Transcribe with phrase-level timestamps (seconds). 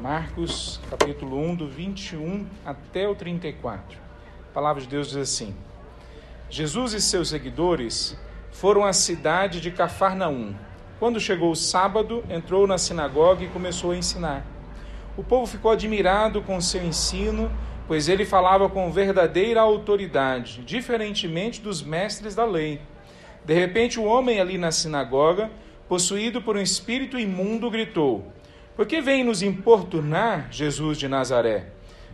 [0.00, 3.98] Marcos, capítulo 1, do 21 até o 34.
[4.50, 5.54] A palavra de Deus diz assim:
[6.50, 8.16] Jesus e seus seguidores
[8.52, 10.54] foram à cidade de Cafarnaum.
[10.98, 14.46] Quando chegou o sábado, entrou na sinagoga e começou a ensinar.
[15.16, 17.50] O povo ficou admirado com seu ensino,
[17.88, 22.80] pois ele falava com verdadeira autoridade, diferentemente dos mestres da lei.
[23.44, 25.50] De repente, o homem ali na sinagoga,
[25.88, 28.30] possuído por um espírito imundo, gritou:
[28.76, 31.68] por que vem nos importunar, Jesus de Nazaré?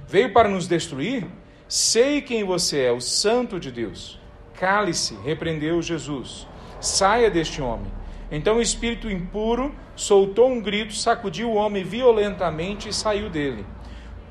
[0.07, 1.27] Veio para nos destruir?
[1.66, 4.20] Sei quem você é, o Santo de Deus.
[4.55, 6.47] Cale-se, repreendeu Jesus.
[6.80, 7.91] Saia deste homem.
[8.30, 13.67] Então o espírito impuro soltou um grito, sacudiu o homem violentamente e saiu dele.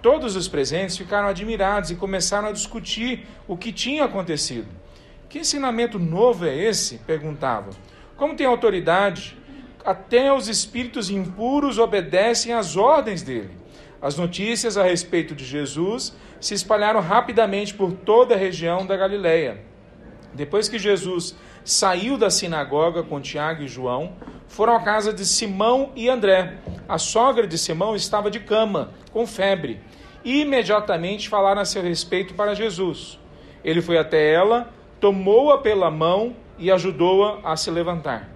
[0.02, 4.68] Todos os presentes ficaram admirados e começaram a discutir o que tinha acontecido.
[5.30, 6.98] Que ensinamento novo é esse?
[7.00, 7.74] perguntavam.
[8.18, 9.38] Como tem autoridade
[9.86, 13.52] até os espíritos impuros obedecem às ordens dele.
[14.02, 19.62] As notícias a respeito de Jesus se espalharam rapidamente por toda a região da Galileia.
[20.34, 24.14] Depois que Jesus saiu da sinagoga com Tiago e João,
[24.48, 26.56] foram à casa de Simão e André.
[26.90, 29.80] A sogra de Simão estava de cama, com febre.
[30.24, 33.20] E imediatamente falaram a seu respeito para Jesus.
[33.64, 38.31] Ele foi até ela, tomou-a pela mão e ajudou-a a se levantar.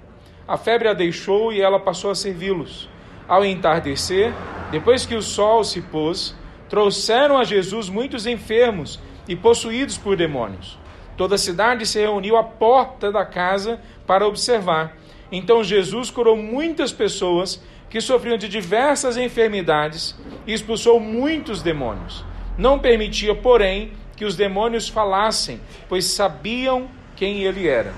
[0.47, 2.87] A febre a deixou e ela passou a servi-los.
[3.27, 4.31] Ao entardecer,
[4.69, 6.35] depois que o sol se pôs,
[6.69, 10.77] trouxeram a Jesus muitos enfermos e possuídos por demônios.
[11.17, 14.95] Toda a cidade se reuniu à porta da casa para observar.
[15.31, 22.23] Então Jesus curou muitas pessoas que sofriam de diversas enfermidades e expulsou muitos demônios.
[22.55, 27.93] Não permitia, porém, que os demônios falassem, pois sabiam quem ele era.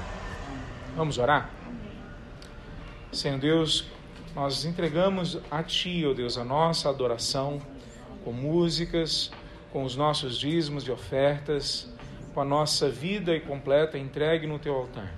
[0.95, 1.56] Vamos orar?
[3.11, 3.86] Senhor Deus,
[4.36, 7.61] nós entregamos a Ti, ó oh Deus, a nossa adoração
[8.23, 9.31] com músicas,
[9.72, 11.89] com os nossos dízimos e ofertas,
[12.33, 15.15] com a nossa vida e completa entregue no Teu altar.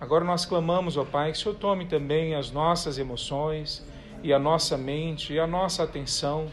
[0.00, 3.84] Agora nós clamamos, ó Pai, que o Senhor tome também as nossas emoções
[4.22, 6.46] e a nossa mente e a nossa atenção,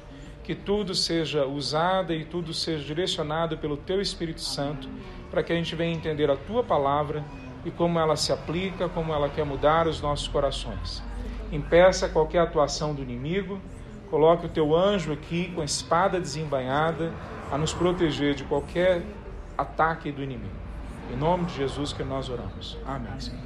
[0.44, 4.90] que tudo seja usado e tudo seja direcionado pelo Teu Espírito Santo,
[5.30, 7.24] para que a gente venha entender a Tua palavra
[7.66, 11.04] e como ela se aplica, como ela quer mudar os nossos corações.
[11.52, 13.60] Impeça qualquer atuação do inimigo,
[14.10, 17.12] coloque o teu anjo aqui com a espada desembainhada
[17.52, 19.02] a nos proteger de qualquer
[19.58, 20.54] ataque do inimigo.
[21.12, 22.78] Em nome de Jesus que nós oramos.
[22.86, 23.42] Amém, Senhor.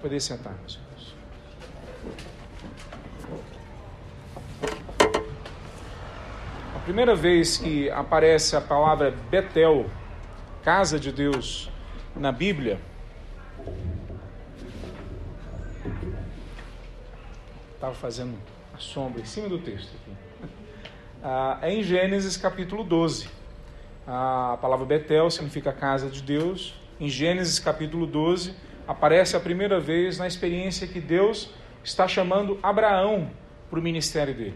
[0.00, 1.14] Poder sentar, meus irmãos.
[6.74, 9.86] A primeira vez que aparece a palavra Betel,
[10.62, 11.70] casa de Deus,
[12.14, 12.80] na Bíblia,
[17.74, 18.36] Estava fazendo
[18.74, 20.50] a sombra em cima do texto aqui.
[21.28, 23.28] Ah, é em Gênesis capítulo 12.
[24.06, 26.74] A palavra Betel significa casa de Deus.
[27.00, 28.54] Em Gênesis capítulo 12
[28.86, 31.50] aparece a primeira vez na experiência que Deus
[31.82, 33.30] está chamando Abraão
[33.68, 34.54] para o ministério dele.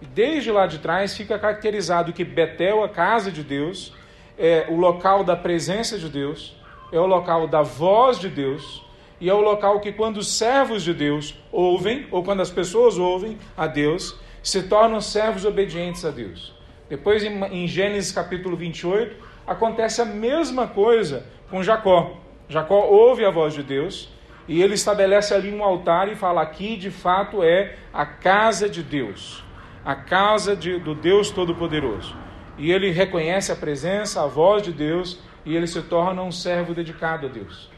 [0.00, 3.94] E desde lá de trás fica caracterizado que Betel, a casa de Deus,
[4.36, 6.56] é o local da presença de Deus,
[6.92, 8.84] é o local da voz de Deus
[9.20, 12.98] e é o local que, quando os servos de Deus ouvem, ou quando as pessoas
[12.98, 16.52] ouvem a Deus, se tornam servos obedientes a Deus.
[16.88, 19.16] Depois, em Gênesis capítulo 28,
[19.46, 22.16] acontece a mesma coisa com Jacó.
[22.48, 24.08] Jacó ouve a voz de Deus
[24.48, 28.82] e ele estabelece ali um altar e fala: aqui de fato é a casa de
[28.82, 29.44] Deus,
[29.84, 32.14] a casa de, do Deus Todo-Poderoso.
[32.58, 36.74] E ele reconhece a presença, a voz de Deus e ele se torna um servo
[36.74, 37.70] dedicado a Deus.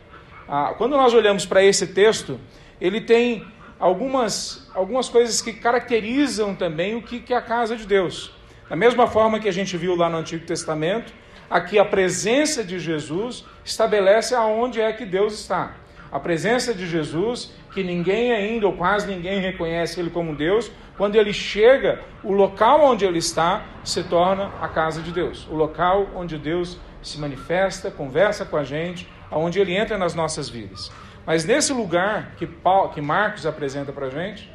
[0.48, 2.38] Ah, quando nós olhamos para esse texto,
[2.80, 3.46] ele tem
[3.78, 8.32] algumas, algumas coisas que caracterizam também o que, que é a casa de Deus.
[8.68, 11.12] Da mesma forma que a gente viu lá no Antigo Testamento,
[11.50, 15.76] aqui a presença de Jesus estabelece aonde é que Deus está.
[16.10, 21.16] A presença de Jesus, que ninguém ainda, ou quase ninguém, reconhece Ele como Deus, quando
[21.16, 25.46] ele chega, o local onde ele está se torna a casa de Deus.
[25.50, 26.78] O local onde Deus
[27.08, 30.90] se manifesta, conversa com a gente, aonde ele entra nas nossas vidas.
[31.26, 34.50] Mas nesse lugar que, Paulo, que Marcos apresenta para a gente,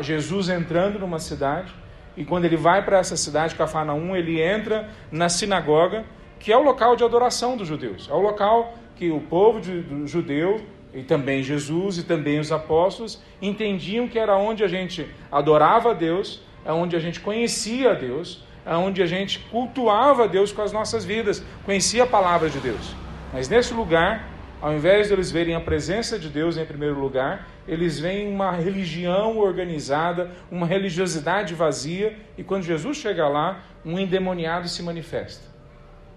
[0.00, 1.74] Jesus entrando numa cidade,
[2.16, 6.04] e quando ele vai para essa cidade, Cafarnaum, ele entra na sinagoga,
[6.38, 8.08] que é o local de adoração dos judeus.
[8.10, 10.60] É o local que o povo de, do judeu,
[10.92, 15.94] e também Jesus e também os apóstolos, entendiam que era onde a gente adorava a
[15.94, 20.72] Deus, é onde a gente conhecia a Deus, onde a gente cultuava Deus com as
[20.72, 22.94] nossas vidas, conhecia a palavra de Deus.
[23.32, 24.28] Mas nesse lugar,
[24.60, 28.50] ao invés de eles verem a presença de Deus em primeiro lugar, eles veem uma
[28.52, 35.44] religião organizada, uma religiosidade vazia, e quando Jesus chega lá, um endemoniado se manifesta.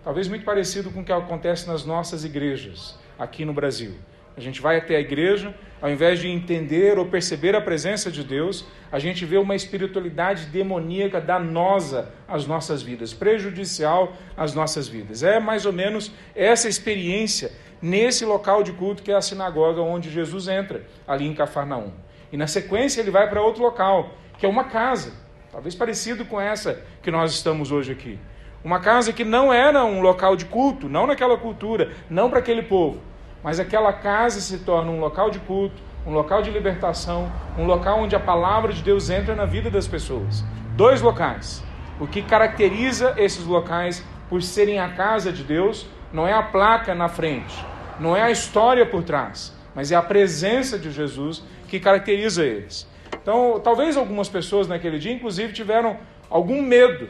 [0.03, 3.95] Talvez muito parecido com o que acontece nas nossas igrejas aqui no Brasil.
[4.35, 8.23] A gente vai até a igreja, ao invés de entender ou perceber a presença de
[8.23, 15.21] Deus, a gente vê uma espiritualidade demoníaca danosa às nossas vidas, prejudicial às nossas vidas.
[15.21, 20.09] É mais ou menos essa experiência nesse local de culto que é a sinagoga onde
[20.09, 21.91] Jesus entra, ali em Cafarnaum.
[22.31, 25.13] E na sequência ele vai para outro local, que é uma casa,
[25.51, 28.17] talvez parecido com essa que nós estamos hoje aqui.
[28.63, 32.63] Uma casa que não era um local de culto, não naquela cultura, não para aquele
[32.63, 33.12] povo
[33.43, 35.75] mas aquela casa se torna um local de culto,
[36.05, 39.87] um local de libertação, um local onde a palavra de Deus entra na vida das
[39.87, 40.43] pessoas.
[40.75, 41.63] Dois locais.
[41.99, 46.95] O que caracteriza esses locais por serem a casa de Deus não é a placa
[46.95, 47.53] na frente,
[47.99, 52.87] não é a história por trás, mas é a presença de Jesus que caracteriza eles.
[53.21, 55.97] Então, talvez algumas pessoas naquele dia, inclusive, tiveram
[56.29, 57.07] algum medo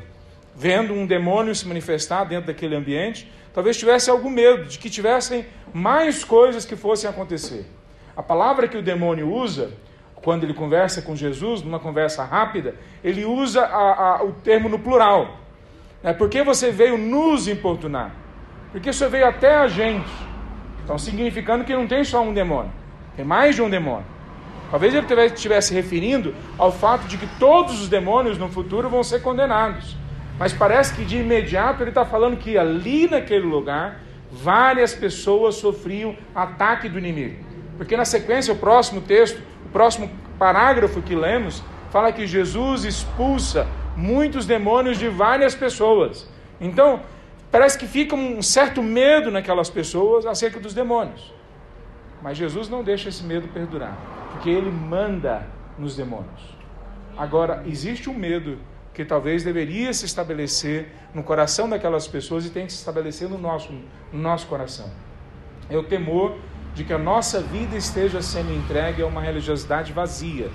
[0.55, 5.45] vendo um demônio se manifestar dentro daquele ambiente, talvez tivesse algum medo de que tivessem
[5.73, 7.65] mais coisas que fossem acontecer.
[8.15, 9.71] A palavra que o demônio usa,
[10.15, 14.79] quando ele conversa com Jesus, numa conversa rápida, ele usa a, a, o termo no
[14.79, 15.39] plural.
[16.03, 18.11] É porque você veio nos importunar.
[18.71, 20.09] Porque você veio até a gente.
[20.83, 22.71] Então, significando que não tem só um demônio,
[23.15, 24.05] tem mais de um demônio.
[24.69, 29.21] Talvez ele estivesse referindo ao fato de que todos os demônios no futuro vão ser
[29.21, 29.95] condenados.
[30.37, 33.99] Mas parece que de imediato ele está falando que ali naquele lugar
[34.31, 37.43] várias pessoas sofriam ataque do inimigo.
[37.77, 40.09] Porque na sequência, o próximo texto, o próximo
[40.39, 46.27] parágrafo que lemos, fala que Jesus expulsa muitos demônios de várias pessoas.
[46.59, 47.01] Então,
[47.51, 51.33] parece que fica um certo medo naquelas pessoas acerca dos demônios.
[52.21, 53.95] Mas Jesus não deixa esse medo perdurar,
[54.31, 55.45] porque ele manda
[55.77, 56.57] nos demônios.
[57.17, 58.57] Agora, existe um medo
[58.93, 63.37] que talvez deveria se estabelecer no coração daquelas pessoas e tem que se estabelecer no
[63.37, 63.71] nosso,
[64.11, 64.89] no nosso coração.
[65.69, 66.37] É o temor
[66.75, 70.49] de que a nossa vida esteja sendo entregue a uma religiosidade vazia.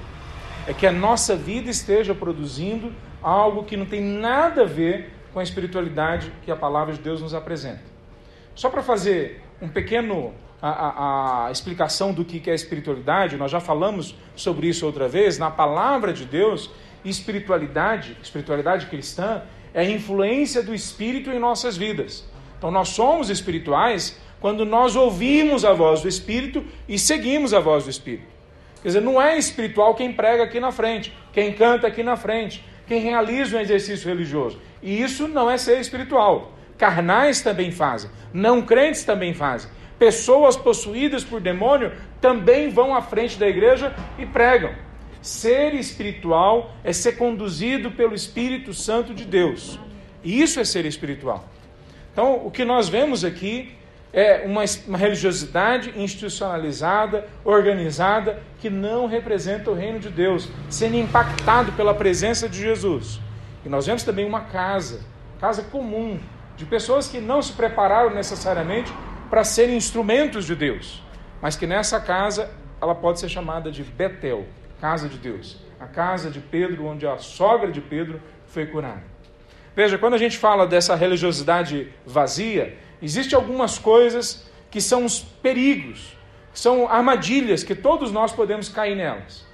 [0.67, 2.93] É que a nossa vida esteja produzindo
[3.23, 7.21] algo que não tem nada a ver com a espiritualidade que a palavra de Deus
[7.21, 7.83] nos apresenta.
[8.55, 13.61] Só para fazer um pequeno a, a, a, explicação do que é espiritualidade, nós já
[13.61, 16.71] falamos sobre isso outra vez, na palavra de Deus,
[17.09, 19.43] espiritualidade, espiritualidade cristã,
[19.75, 22.25] é a influência do Espírito em nossas vidas.
[22.57, 27.85] Então nós somos espirituais quando nós ouvimos a voz do Espírito e seguimos a voz
[27.85, 28.27] do Espírito.
[28.83, 32.65] Quer dizer, não é espiritual quem prega aqui na frente, quem canta aqui na frente,
[32.87, 34.59] quem realiza um exercício religioso.
[34.83, 36.53] E isso não é ser espiritual.
[36.77, 39.71] Carnais também fazem, não crentes também fazem.
[39.99, 44.73] Pessoas possuídas por demônio também vão à frente da igreja e pregam.
[45.29, 49.79] Ser espiritual é ser conduzido pelo Espírito Santo de Deus.
[50.25, 51.45] E isso é ser espiritual.
[52.11, 53.75] Então, o que nós vemos aqui
[54.11, 61.73] é uma, uma, religiosidade institucionalizada, organizada, que não representa o reino de Deus, sendo impactado
[61.73, 63.21] pela presença de Jesus.
[63.67, 65.01] E nós vemos também uma casa,
[65.39, 66.19] casa comum,
[66.57, 68.91] de pessoas que não se prepararam necessariamente
[69.29, 71.03] para serem instrumentos de Deus,
[71.43, 74.47] mas que nessa casa ela pode ser chamada de Betel,
[74.81, 79.03] casa de Deus, a casa de Pedro, onde a sogra de Pedro foi curada.
[79.75, 86.17] Veja, quando a gente fala dessa religiosidade vazia, existem algumas coisas que são os perigos,
[86.53, 89.47] são armadilhas que todos nós podemos cair nelas.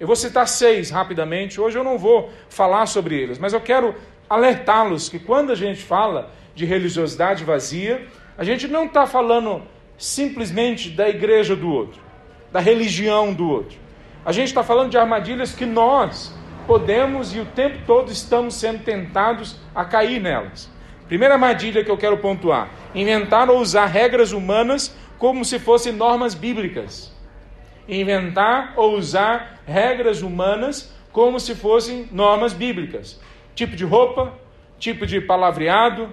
[0.00, 3.94] Eu vou citar seis rapidamente, hoje eu não vou falar sobre eles, mas eu quero
[4.30, 8.06] alertá-los que quando a gente fala de religiosidade vazia,
[8.36, 9.62] a gente não está falando
[9.96, 12.00] simplesmente da igreja do outro,
[12.52, 13.87] da religião do outro.
[14.28, 16.30] A gente está falando de armadilhas que nós
[16.66, 20.70] podemos e o tempo todo estamos sendo tentados a cair nelas.
[21.06, 26.34] Primeira armadilha que eu quero pontuar: inventar ou usar regras humanas como se fossem normas
[26.34, 27.10] bíblicas.
[27.88, 33.18] Inventar ou usar regras humanas como se fossem normas bíblicas.
[33.54, 34.34] Tipo de roupa,
[34.78, 36.12] tipo de palavreado.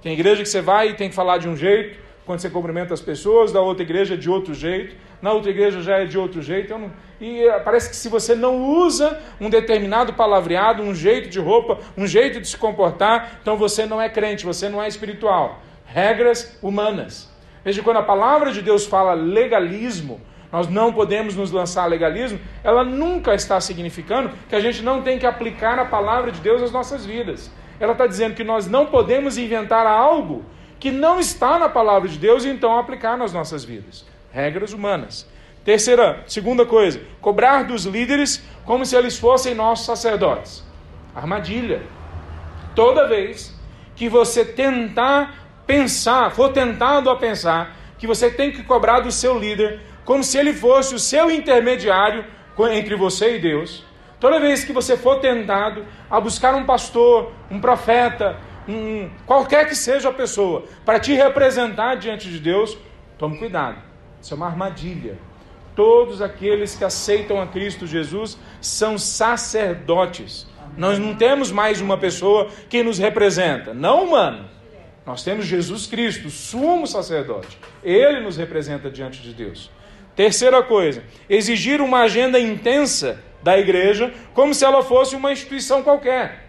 [0.00, 2.92] Tem igreja que você vai e tem que falar de um jeito, quando você cumprimenta
[2.92, 6.42] as pessoas, da outra igreja de outro jeito na outra igreja já é de outro
[6.42, 6.76] jeito.
[6.76, 6.92] Não...
[7.20, 11.78] E eh, parece que se você não usa um determinado palavreado, um jeito de roupa,
[11.96, 15.60] um jeito de se comportar, então você não é crente, você não é espiritual.
[15.86, 17.30] Regras humanas.
[17.64, 20.20] Veja, quando a palavra de Deus fala legalismo,
[20.52, 25.18] nós não podemos nos lançar legalismo, ela nunca está significando que a gente não tem
[25.18, 27.50] que aplicar a palavra de Deus às nossas vidas.
[27.80, 30.44] Ela está dizendo que nós não podemos inventar algo
[30.78, 34.04] que não está na palavra de Deus e então aplicar nas nossas vidas.
[34.30, 35.26] Regras humanas.
[35.64, 40.64] Terceira, segunda coisa, cobrar dos líderes como se eles fossem nossos sacerdotes.
[41.14, 41.82] Armadilha.
[42.74, 43.54] Toda vez
[43.96, 49.38] que você tentar pensar, for tentado a pensar que você tem que cobrar do seu
[49.38, 52.24] líder como se ele fosse o seu intermediário
[52.70, 53.84] entre você e Deus,
[54.18, 58.36] Toda vez que você for tentado a buscar um pastor, um profeta,
[58.68, 62.76] um, qualquer que seja a pessoa, para te representar diante de Deus,
[63.18, 63.78] tome cuidado.
[64.20, 65.18] Isso é uma armadilha.
[65.74, 70.46] Todos aqueles que aceitam a Cristo Jesus são sacerdotes.
[70.76, 74.48] Nós não temos mais uma pessoa que nos representa, não humano.
[75.04, 77.58] Nós temos Jesus Cristo, sumo sacerdote.
[77.84, 79.70] Ele nos representa diante de Deus.
[80.16, 86.45] Terceira coisa, exigir uma agenda intensa da igreja como se ela fosse uma instituição qualquer.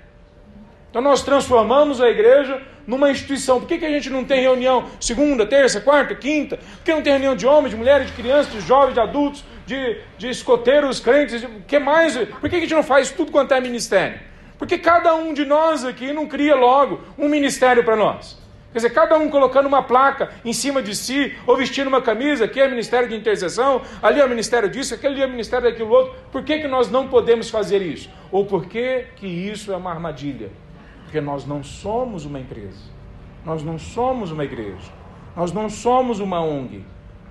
[0.89, 3.60] Então nós transformamos a igreja numa instituição.
[3.60, 6.58] Por que, que a gente não tem reunião segunda, terça, quarta, quinta?
[6.58, 9.44] Por que não tem reunião de homens, de mulheres, de crianças, de jovens, de adultos,
[9.65, 11.44] de, de escoteiros, crentes?
[11.44, 12.15] O que mais?
[12.15, 14.20] Por que, que a gente não faz tudo quanto é ministério?
[14.58, 18.38] Porque cada um de nós aqui não cria logo um ministério para nós.
[18.72, 22.46] Quer dizer, cada um colocando uma placa em cima de si, ou vestindo uma camisa,
[22.46, 25.89] aqui é ministério de intercessão, ali é o ministério disso, aquele é o ministério daquilo
[25.89, 26.15] outro.
[26.32, 28.10] Por que, que nós não podemos fazer isso?
[28.32, 30.50] Ou por que, que isso é uma armadilha?
[31.08, 32.84] Porque nós não somos uma empresa,
[33.46, 34.92] nós não somos uma igreja,
[35.38, 36.84] nós não somos uma ONG,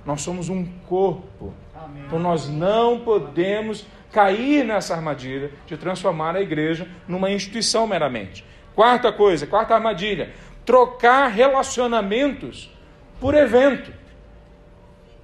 [0.02, 1.52] nós somos um corpo.
[1.74, 2.04] Amém.
[2.06, 8.46] Então nós não podemos cair nessa armadilha de transformar a igreja numa instituição meramente.
[8.74, 10.32] Quarta coisa, quarta armadilha,
[10.64, 12.74] trocar relacionamentos
[13.20, 13.92] por evento.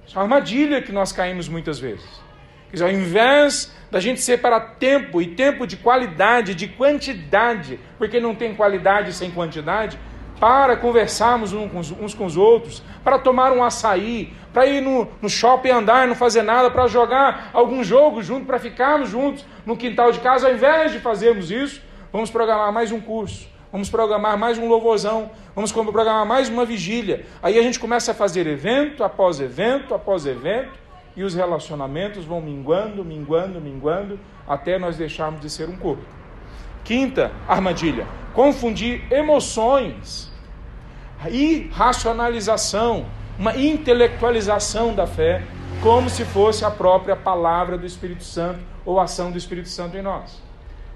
[0.05, 2.22] Isso é uma armadilha que nós caímos muitas vezes.
[2.73, 8.19] Quer dizer, ao invés da gente separar tempo e tempo de qualidade, de quantidade, porque
[8.19, 9.99] não tem qualidade sem quantidade,
[10.39, 15.69] para conversarmos uns com os outros, para tomar um açaí, para ir no, no shopping
[15.69, 20.19] andar, não fazer nada, para jogar algum jogo junto, para ficarmos juntos no quintal de
[20.19, 21.79] casa, ao invés de fazermos isso,
[22.11, 27.25] vamos programar mais um curso vamos programar mais um louvorzão, vamos programar mais uma vigília.
[27.41, 30.82] Aí a gente começa a fazer evento após evento após evento,
[31.15, 36.03] e os relacionamentos vão minguando, minguando, minguando, até nós deixarmos de ser um corpo.
[36.83, 40.31] Quinta armadilha: confundir emoções,
[41.29, 43.05] irracionalização,
[43.37, 45.43] uma intelectualização da fé,
[45.81, 50.01] como se fosse a própria palavra do Espírito Santo ou ação do Espírito Santo em
[50.01, 50.41] nós.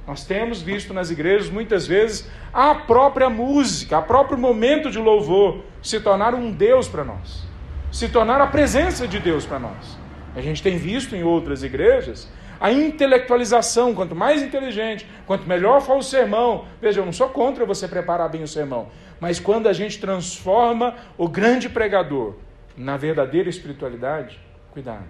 [0.06, 5.64] Nós temos visto nas igrejas muitas vezes a própria música, o próprio momento de louvor
[5.82, 7.46] se tornar um Deus para nós,
[7.92, 9.97] se tornar a presença de Deus para nós.
[10.38, 12.30] A gente tem visto em outras igrejas
[12.60, 16.66] a intelectualização, quanto mais inteligente, quanto melhor for o sermão.
[16.80, 18.88] Veja, eu não sou contra você preparar bem o sermão,
[19.20, 22.36] mas quando a gente transforma o grande pregador
[22.78, 24.40] na verdadeira espiritualidade,
[24.70, 25.08] cuidado.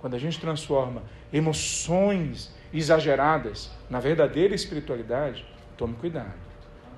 [0.00, 6.34] Quando a gente transforma emoções exageradas na verdadeira espiritualidade, tome cuidado.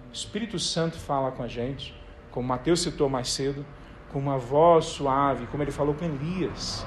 [0.08, 1.94] O Espírito Santo fala com a gente,
[2.30, 3.62] como Mateus citou mais cedo,
[4.10, 6.86] com uma voz suave, como ele falou com Elias.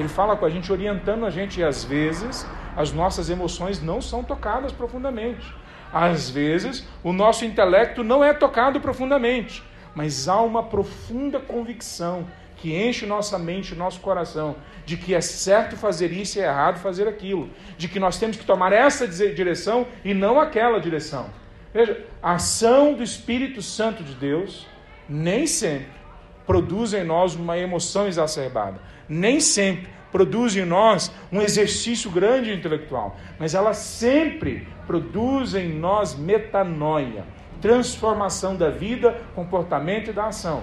[0.00, 4.00] Ele fala com a gente, orientando a gente, e às vezes as nossas emoções não
[4.00, 5.54] são tocadas profundamente.
[5.92, 9.62] Às vezes o nosso intelecto não é tocado profundamente,
[9.94, 12.26] mas há uma profunda convicção
[12.56, 16.78] que enche nossa mente, nosso coração, de que é certo fazer isso e é errado
[16.78, 21.30] fazer aquilo, de que nós temos que tomar essa direção e não aquela direção.
[21.72, 24.66] Veja, a ação do Espírito Santo de Deus
[25.08, 26.00] nem sempre
[26.46, 28.80] produz em nós uma emoção exacerbada,
[29.10, 36.14] nem sempre produz em nós um exercício grande intelectual, mas ela sempre produz em nós
[36.14, 37.24] metanoia,
[37.60, 40.62] transformação da vida, comportamento e da ação.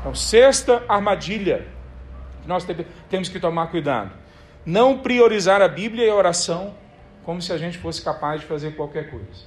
[0.00, 1.66] Então, sexta armadilha
[2.42, 2.66] que nós
[3.08, 4.12] temos que tomar cuidado.
[4.64, 6.74] Não priorizar a Bíblia e a oração
[7.24, 9.44] como se a gente fosse capaz de fazer qualquer coisa.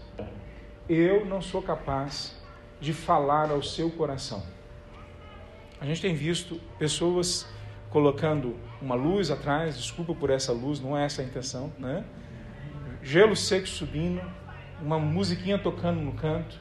[0.88, 2.36] Eu não sou capaz
[2.80, 4.44] de falar ao seu coração.
[5.80, 7.48] A gente tem visto pessoas
[7.90, 12.04] colocando uma luz atrás, desculpa por essa luz, não é essa a intenção, né?
[13.02, 14.22] Gelo seco subindo,
[14.82, 16.60] uma musiquinha tocando no canto,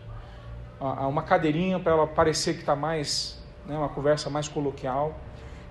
[0.81, 5.21] uma cadeirinha para ela parecer que está mais né, uma conversa mais coloquial.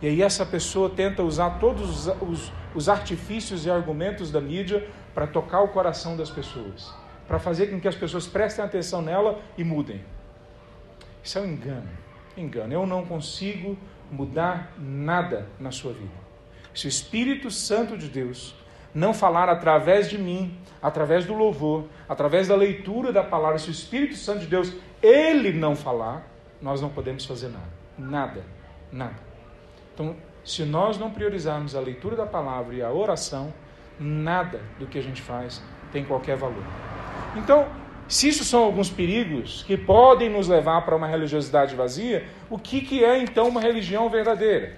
[0.01, 4.87] E aí essa pessoa tenta usar todos os, os, os artifícios e argumentos da mídia
[5.13, 6.93] para tocar o coração das pessoas,
[7.27, 10.03] para fazer com que as pessoas prestem atenção nela e mudem.
[11.23, 11.89] Isso é um engano.
[12.37, 12.71] Engano.
[12.71, 13.75] Eu não consigo
[14.11, 16.13] mudar nada na sua vida.
[16.73, 18.55] Se o Espírito Santo de Deus
[18.93, 23.71] não falar através de mim, através do louvor, através da leitura da palavra, se o
[23.71, 26.27] Espírito Santo de Deus ele não falar,
[26.61, 27.77] nós não podemos fazer nada.
[27.97, 28.43] Nada,
[28.91, 29.15] nada.
[29.93, 33.53] Então, se nós não priorizarmos a leitura da palavra e a oração,
[33.99, 35.61] nada do que a gente faz
[35.91, 36.63] tem qualquer valor.
[37.35, 37.67] Então,
[38.07, 42.81] se isso são alguns perigos que podem nos levar para uma religiosidade vazia, o que,
[42.81, 44.73] que é então uma religião verdadeira?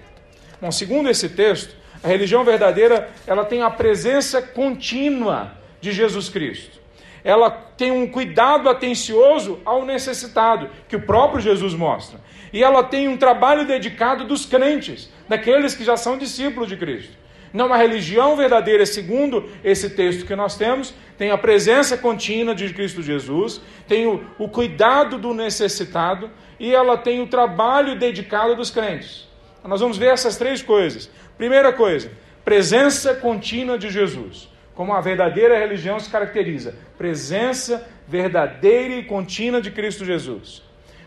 [0.60, 6.80] Bom, segundo esse texto, a religião verdadeira ela tem a presença contínua de Jesus Cristo.
[7.22, 12.18] Ela tem um cuidado atencioso ao necessitado, que o próprio Jesus mostra.
[12.52, 17.12] E ela tem um trabalho dedicado dos crentes, daqueles que já são discípulos de Cristo.
[17.52, 22.72] Não, uma religião verdadeira, segundo esse texto que nós temos, tem a presença contínua de
[22.72, 28.70] Cristo Jesus, tem o, o cuidado do necessitado e ela tem o trabalho dedicado dos
[28.70, 29.28] crentes.
[29.64, 31.10] Nós vamos ver essas três coisas.
[31.36, 32.10] Primeira coisa,
[32.44, 34.48] presença contínua de Jesus.
[34.74, 40.62] Como a verdadeira religião se caracteriza: presença verdadeira e contínua de Cristo Jesus.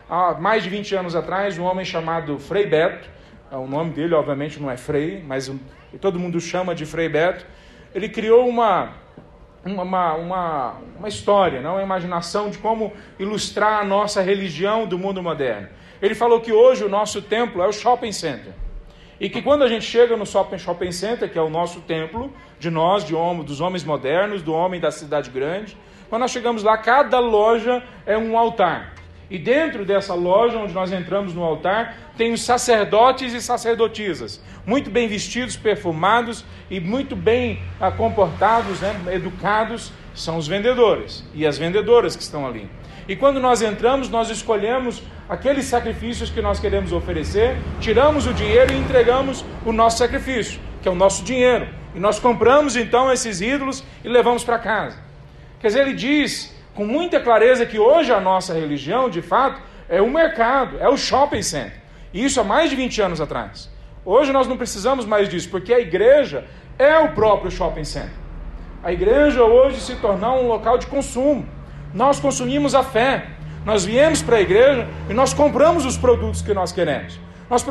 [0.09, 3.09] Há mais de 20 anos atrás, um homem chamado Frei Beto,
[3.51, 5.51] é, o nome dele obviamente não é Frei, mas
[5.97, 7.45] todo mundo chama de Frei Beto,
[7.93, 8.93] ele criou uma,
[9.65, 11.73] uma, uma, uma história, não?
[11.73, 15.69] uma imaginação de como ilustrar a nossa religião do mundo moderno.
[16.01, 18.53] Ele falou que hoje o nosso templo é o shopping center.
[19.19, 22.33] E que quando a gente chega no shopping, shopping center, que é o nosso templo,
[22.59, 25.77] de nós, de homem, dos homens modernos, do homem da cidade grande,
[26.09, 28.93] quando nós chegamos lá, cada loja é um altar.
[29.29, 34.89] E dentro dessa loja onde nós entramos no altar, tem os sacerdotes e sacerdotisas, muito
[34.89, 41.57] bem vestidos, perfumados e muito bem ah, comportados, né, educados, são os vendedores e as
[41.57, 42.69] vendedoras que estão ali.
[43.07, 48.73] E quando nós entramos, nós escolhemos aqueles sacrifícios que nós queremos oferecer, tiramos o dinheiro
[48.73, 51.67] e entregamos o nosso sacrifício, que é o nosso dinheiro.
[51.95, 54.97] E nós compramos então esses ídolos e levamos para casa.
[55.59, 60.01] Quer dizer, ele diz com muita clareza que hoje a nossa religião, de fato, é
[60.01, 61.81] o mercado, é o shopping center.
[62.13, 63.69] E isso há mais de 20 anos atrás.
[64.05, 66.45] Hoje nós não precisamos mais disso, porque a igreja
[66.77, 68.11] é o próprio shopping center.
[68.83, 71.47] A igreja hoje se tornou um local de consumo.
[71.93, 73.27] Nós consumimos a fé.
[73.65, 77.17] Nós viemos para a igreja e nós compramos os produtos que nós queremos.
[77.49, 77.65] Nós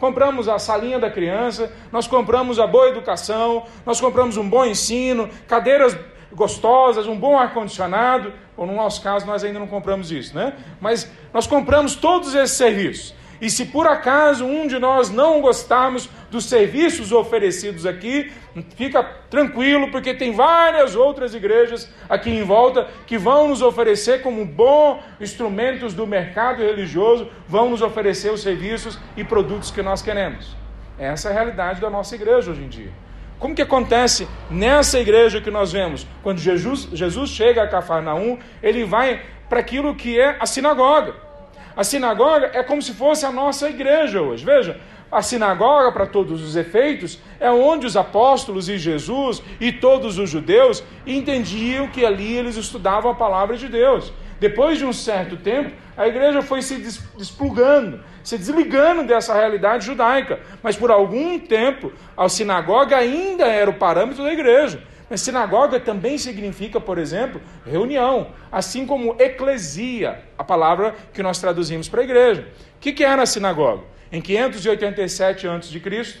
[0.00, 5.28] compramos a salinha da criança, nós compramos a boa educação, nós compramos um bom ensino,
[5.46, 5.96] cadeiras
[6.32, 10.52] gostosas, um bom ar-condicionado, ou no nosso caso nós ainda não compramos isso, né?
[10.80, 13.14] Mas nós compramos todos esses serviços.
[13.40, 18.32] E se por acaso um de nós não gostarmos dos serviços oferecidos aqui,
[18.76, 24.44] fica tranquilo, porque tem várias outras igrejas aqui em volta que vão nos oferecer como
[24.44, 30.56] bons instrumentos do mercado religioso, vão nos oferecer os serviços e produtos que nós queremos.
[30.98, 32.90] Essa é a realidade da nossa igreja hoje em dia.
[33.38, 36.06] Como que acontece nessa igreja que nós vemos?
[36.22, 41.14] Quando Jesus, Jesus chega a Cafarnaum, ele vai para aquilo que é a sinagoga.
[41.76, 44.44] A sinagoga é como se fosse a nossa igreja hoje.
[44.44, 50.18] Veja, a sinagoga, para todos os efeitos, é onde os apóstolos e Jesus e todos
[50.18, 54.12] os judeus entendiam que ali eles estudavam a palavra de Deus.
[54.40, 56.76] Depois de um certo tempo, a igreja foi se
[57.16, 60.38] desplugando, se desligando dessa realidade judaica.
[60.62, 64.80] Mas por algum tempo, a sinagoga ainda era o parâmetro da igreja.
[65.10, 71.88] Mas sinagoga também significa, por exemplo, reunião, assim como eclesia, a palavra que nós traduzimos
[71.88, 72.46] para a igreja.
[72.76, 73.82] O que, que era a sinagoga?
[74.12, 76.18] Em 587 a.C.,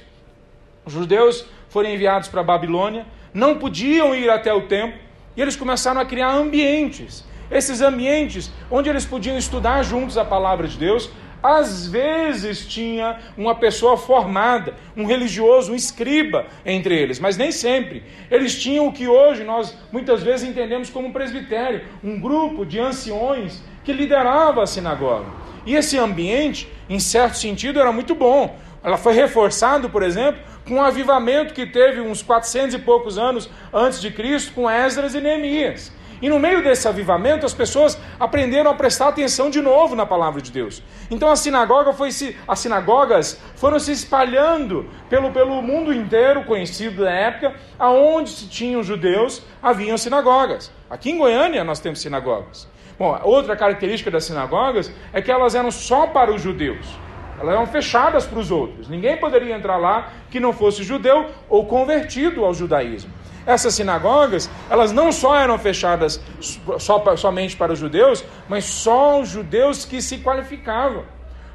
[0.84, 4.98] os judeus foram enviados para a Babilônia, não podiam ir até o templo,
[5.36, 10.66] e eles começaram a criar ambientes esses ambientes onde eles podiam estudar juntos a palavra
[10.66, 11.10] de Deus,
[11.42, 18.02] às vezes tinha uma pessoa formada, um religioso, um escriba entre eles, mas nem sempre.
[18.30, 22.80] Eles tinham o que hoje nós muitas vezes entendemos como um presbitério, um grupo de
[22.80, 25.26] anciões que liderava a sinagoga.
[25.64, 28.56] E esse ambiente, em certo sentido, era muito bom.
[28.82, 33.48] Ela foi reforçado, por exemplo, com um avivamento que teve uns 400 e poucos anos
[33.72, 35.92] antes de Cristo com Esdras e Neemias.
[36.20, 40.42] E no meio desse avivamento, as pessoas aprenderam a prestar atenção de novo na palavra
[40.42, 40.82] de Deus.
[41.10, 47.04] Então a sinagoga foi se, as sinagogas foram se espalhando pelo, pelo mundo inteiro, conhecido
[47.04, 50.72] da época, aonde se tinham judeus, haviam sinagogas.
[50.90, 52.68] Aqui em Goiânia nós temos sinagogas.
[52.98, 56.86] Bom, outra característica das sinagogas é que elas eram só para os judeus.
[57.40, 58.88] Elas eram fechadas para os outros.
[58.88, 63.17] Ninguém poderia entrar lá que não fosse judeu ou convertido ao judaísmo
[63.48, 66.20] essas sinagogas, elas não só eram fechadas
[66.78, 71.04] só, somente para os judeus, mas só os judeus que se qualificavam.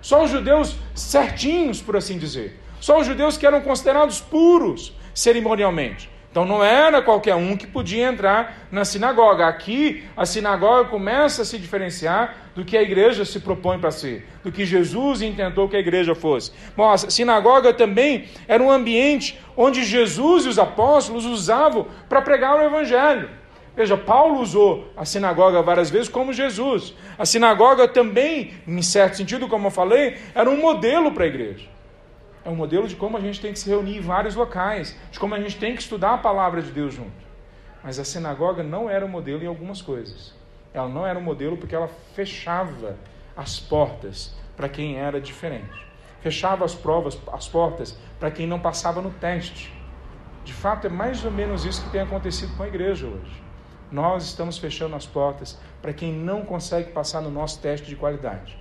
[0.02, 2.60] Só os judeus certinhos, por assim dizer.
[2.82, 6.10] Só os judeus que eram considerados puros cerimonialmente.
[6.34, 9.46] Então não era qualquer um que podia entrar na sinagoga.
[9.46, 14.28] Aqui a sinagoga começa a se diferenciar do que a igreja se propõe para ser,
[14.44, 16.52] do que Jesus intentou que a igreja fosse.
[16.76, 22.56] Bom, a sinagoga também era um ambiente onde Jesus e os apóstolos usavam para pregar
[22.56, 23.30] o evangelho.
[23.76, 26.96] Veja, Paulo usou a sinagoga várias vezes como Jesus.
[27.16, 31.74] A sinagoga também, em certo sentido, como eu falei, era um modelo para a igreja
[32.46, 35.20] é um modelo de como a gente tem que se reunir em vários locais, de
[35.20, 37.24] como a gente tem que estudar a palavra de Deus junto.
[37.84, 40.34] Mas a sinagoga não era um modelo em algumas coisas.
[40.74, 42.98] Ela não era um modelo porque ela fechava
[43.36, 45.86] as portas para quem era diferente.
[46.22, 49.72] Fechava as provas, as portas para quem não passava no teste.
[50.44, 53.44] De fato, é mais ou menos isso que tem acontecido com a igreja hoje.
[53.92, 58.58] Nós estamos fechando as portas para quem não consegue passar no nosso teste de qualidade.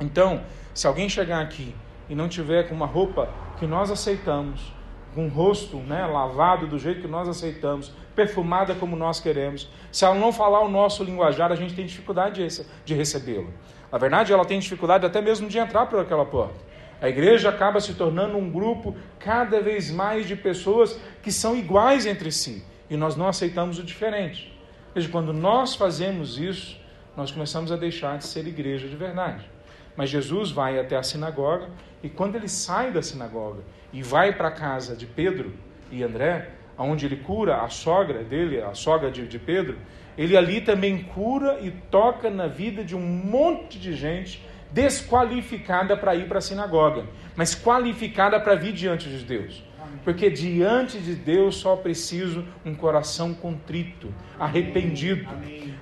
[0.00, 0.42] Então,
[0.74, 1.74] se alguém chegar aqui
[2.10, 4.72] e não tiver com uma roupa que nós aceitamos,
[5.14, 10.04] com o rosto né, lavado do jeito que nós aceitamos, perfumada como nós queremos, se
[10.04, 12.46] ela não falar o nosso linguajar, a gente tem dificuldade
[12.84, 13.48] de recebê-la.
[13.90, 16.54] Na verdade, ela tem dificuldade até mesmo de entrar por aquela porta.
[17.00, 22.04] A igreja acaba se tornando um grupo cada vez mais de pessoas que são iguais
[22.06, 24.52] entre si e nós não aceitamos o diferente.
[24.94, 26.78] Veja, quando nós fazemos isso,
[27.16, 29.48] nós começamos a deixar de ser igreja de verdade.
[30.00, 31.68] Mas Jesus vai até a sinagoga
[32.02, 33.60] e quando ele sai da sinagoga
[33.92, 35.52] e vai para a casa de Pedro
[35.92, 39.76] e André, onde ele cura a sogra dele, a sogra de, de Pedro,
[40.16, 46.14] ele ali também cura e toca na vida de um monte de gente desqualificada para
[46.14, 47.04] ir para a sinagoga,
[47.36, 49.62] mas qualificada para vir diante de Deus.
[50.04, 55.28] Porque diante de Deus só preciso um coração contrito, arrependido.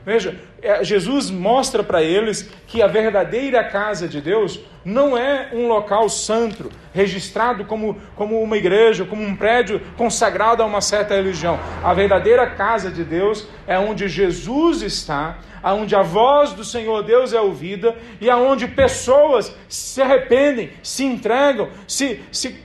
[0.04, 5.68] Veja, é, Jesus mostra para eles que a verdadeira casa de Deus não é um
[5.68, 11.58] local santo, registrado como, como uma igreja, como um prédio consagrado a uma certa religião.
[11.84, 17.32] A verdadeira casa de Deus é onde Jesus está, aonde a voz do Senhor Deus
[17.32, 22.56] é ouvida e aonde pessoas se arrependem, se entregam, se, se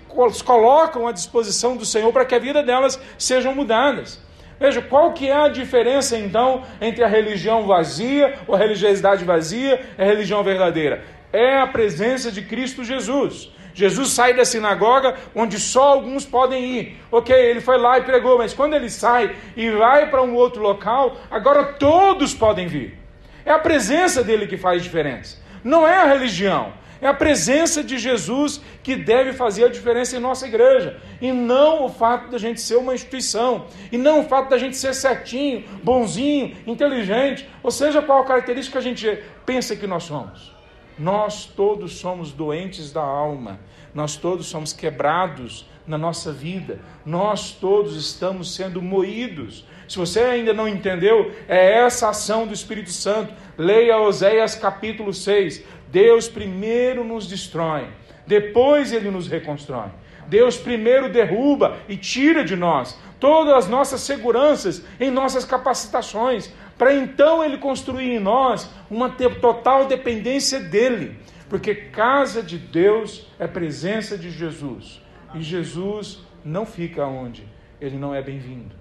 [0.42, 4.20] colocam à disposição do Senhor para que a vida delas sejam mudadas.
[4.60, 9.82] Veja, qual que é a diferença então entre a religião vazia, ou a religiosidade vazia
[9.98, 11.04] e a religião verdadeira?
[11.32, 13.52] É a presença de Cristo Jesus.
[13.74, 16.98] Jesus sai da sinagoga onde só alguns podem ir.
[17.12, 20.62] Ok, ele foi lá e pregou, mas quando ele sai e vai para um outro
[20.62, 23.00] local, agora todos podem vir.
[23.46, 25.42] É a presença dele que faz diferença.
[25.64, 26.72] Não é a religião.
[27.04, 31.84] É a presença de Jesus que deve fazer a diferença em nossa igreja, e não
[31.84, 35.66] o fato da gente ser uma instituição, e não o fato da gente ser certinho,
[35.84, 40.56] bonzinho, inteligente, ou seja, qual característica a gente pensa que nós somos.
[40.98, 43.60] Nós todos somos doentes da alma,
[43.94, 49.66] nós todos somos quebrados na nossa vida, nós todos estamos sendo moídos.
[49.90, 53.34] Se você ainda não entendeu, é essa ação do Espírito Santo.
[53.58, 55.64] Leia Oséias capítulo 6.
[55.94, 57.88] Deus primeiro nos destrói,
[58.26, 59.90] depois ele nos reconstrói.
[60.28, 66.96] Deus primeiro derruba e tira de nós todas as nossas seguranças em nossas capacitações, para
[66.96, 71.16] então ele construir em nós uma total dependência dele.
[71.48, 75.00] Porque casa de Deus é presença de Jesus.
[75.36, 77.48] E Jesus não fica onde
[77.80, 78.76] ele não é bem-vindo.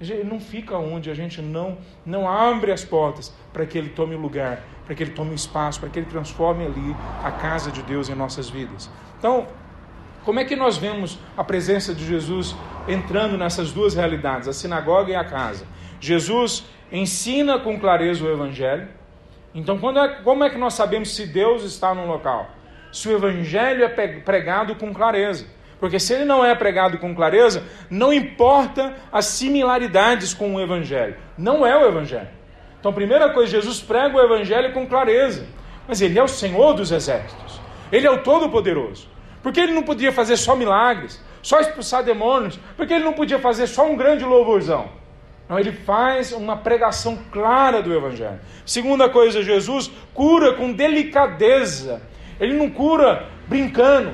[0.00, 4.14] Ele não fica onde a gente não, não abre as portas para que ele tome
[4.14, 7.70] o lugar, para que ele tome o espaço, para que ele transforme ali a casa
[7.70, 8.90] de Deus em nossas vidas.
[9.18, 9.46] Então,
[10.26, 12.54] como é que nós vemos a presença de Jesus
[12.86, 15.66] entrando nessas duas realidades, a sinagoga e a casa?
[15.98, 18.88] Jesus ensina com clareza o evangelho.
[19.54, 22.50] Então, é, como é que nós sabemos se Deus está no local?
[22.92, 25.46] Se o evangelho é pregado com clareza.
[25.80, 31.16] Porque se ele não é pregado com clareza, não importa as similaridades com o Evangelho.
[31.36, 32.35] Não é o Evangelho.
[32.86, 35.44] Então, primeira coisa, Jesus prega o Evangelho com clareza.
[35.88, 37.60] Mas ele é o Senhor dos exércitos.
[37.90, 39.08] Ele é o Todo-Poderoso.
[39.42, 42.60] Porque ele não podia fazer só milagres, só expulsar demônios.
[42.76, 44.88] Porque ele não podia fazer só um grande louvorzão.
[45.48, 48.38] Não, ele faz uma pregação clara do Evangelho.
[48.64, 52.00] Segunda coisa, Jesus cura com delicadeza.
[52.38, 54.12] Ele não cura brincando,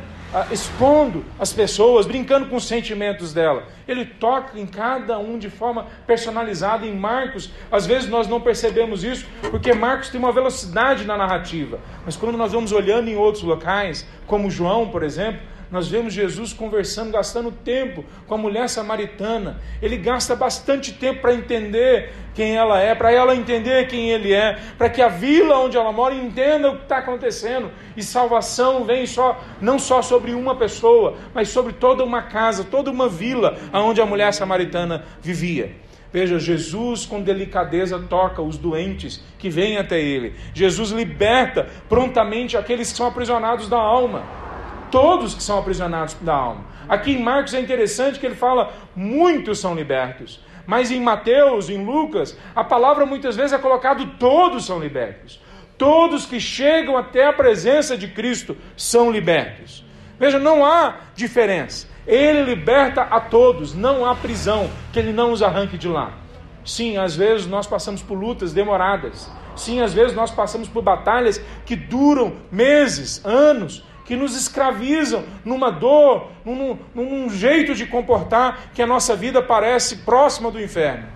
[0.51, 3.65] expondo as pessoas, brincando com os sentimentos dela.
[3.87, 6.87] Ele toca em cada um de forma personalizada.
[6.87, 11.79] Em Marcos, às vezes nós não percebemos isso, porque Marcos tem uma velocidade na narrativa.
[12.05, 15.41] Mas quando nós vamos olhando em outros locais, como João, por exemplo,
[15.73, 19.59] nós vemos Jesus conversando, gastando tempo com a mulher samaritana.
[19.81, 24.59] Ele gasta bastante tempo para entender quem ela é, para ela entender quem ele é,
[24.77, 27.71] para que a vila onde ela mora entenda o que está acontecendo.
[27.97, 32.91] E salvação vem só não só sobre uma pessoa, mas sobre toda uma casa, toda
[32.91, 35.75] uma vila onde a mulher samaritana vivia.
[36.13, 40.35] Veja, Jesus com delicadeza toca os doentes que vêm até ele.
[40.53, 44.42] Jesus liberta prontamente aqueles que são aprisionados da alma.
[44.93, 46.67] Todos que são aprisionados da alma.
[46.87, 50.39] Aqui em Marcos é interessante que ele fala: muitos são libertos.
[50.67, 55.41] Mas em Mateus, em Lucas, a palavra muitas vezes é colocado: todos são libertos.
[55.79, 59.83] Todos que chegam até a presença de Cristo são libertos.
[60.21, 61.89] Veja, não há diferença.
[62.07, 66.13] Ele liberta a todos, não há prisão que ele não os arranque de lá.
[66.65, 69.31] Sim, às vezes nós passamos por lutas demoradas.
[69.57, 75.71] Sim, às vezes nós passamos por batalhas que duram meses, anos, que nos escravizam numa
[75.71, 81.07] dor, num, num jeito de comportar que a nossa vida parece próxima do inferno.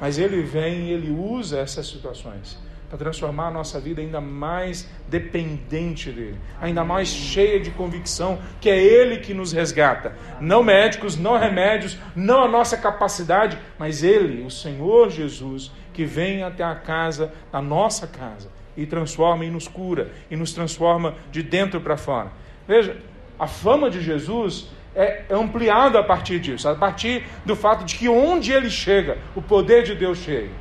[0.00, 2.56] Mas Ele vem e Ele usa essas situações
[2.88, 8.70] para transformar a nossa vida ainda mais dependente dele, ainda mais cheia de convicção que
[8.70, 10.16] é ele que nos resgata.
[10.40, 16.44] Não médicos, não remédios, não a nossa capacidade, mas ele, o Senhor Jesus, que vem
[16.44, 21.42] até a casa, a nossa casa, e transforma e nos cura e nos transforma de
[21.42, 22.43] dentro para fora.
[22.66, 22.96] Veja,
[23.38, 28.08] a fama de Jesus é ampliada a partir disso, a partir do fato de que
[28.08, 30.52] onde ele chega, o poder de Deus chega.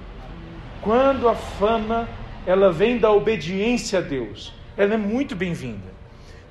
[0.81, 2.07] Quando a fama
[2.45, 4.53] ela vem da obediência a Deus.
[4.75, 5.93] Ela é muito bem-vinda.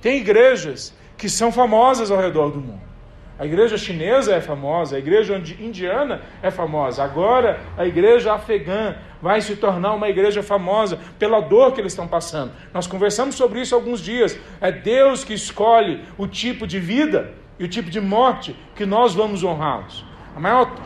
[0.01, 2.92] Tem igrejas que são famosas ao redor do mundo.
[3.43, 7.03] A igreja chinesa é famosa, a igreja indiana é famosa.
[7.03, 12.07] Agora a igreja afegã vai se tornar uma igreja famosa pela dor que eles estão
[12.07, 12.53] passando.
[12.73, 14.39] Nós conversamos sobre isso alguns dias.
[14.61, 19.13] É Deus que escolhe o tipo de vida e o tipo de morte que nós
[19.13, 20.05] vamos honrá-los.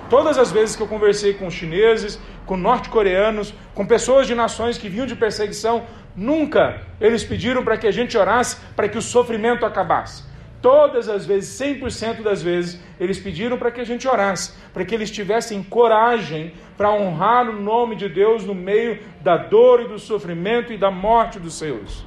[0.08, 4.88] Todas as vezes que eu conversei com chineses, com norte-coreanos, com pessoas de nações que
[4.88, 5.84] vinham de perseguição,
[6.16, 10.24] nunca eles pediram para que a gente orasse para que o sofrimento acabasse.
[10.62, 14.94] Todas as vezes, 100% das vezes, eles pediram para que a gente orasse, para que
[14.94, 19.98] eles tivessem coragem para honrar o nome de Deus no meio da dor e do
[19.98, 22.04] sofrimento e da morte dos seus.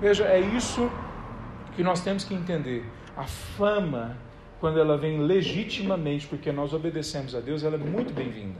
[0.00, 0.90] Veja, é isso
[1.76, 2.84] que nós temos que entender.
[3.16, 4.16] A fama
[4.64, 8.58] quando ela vem legitimamente, porque nós obedecemos a Deus, ela é muito bem-vinda.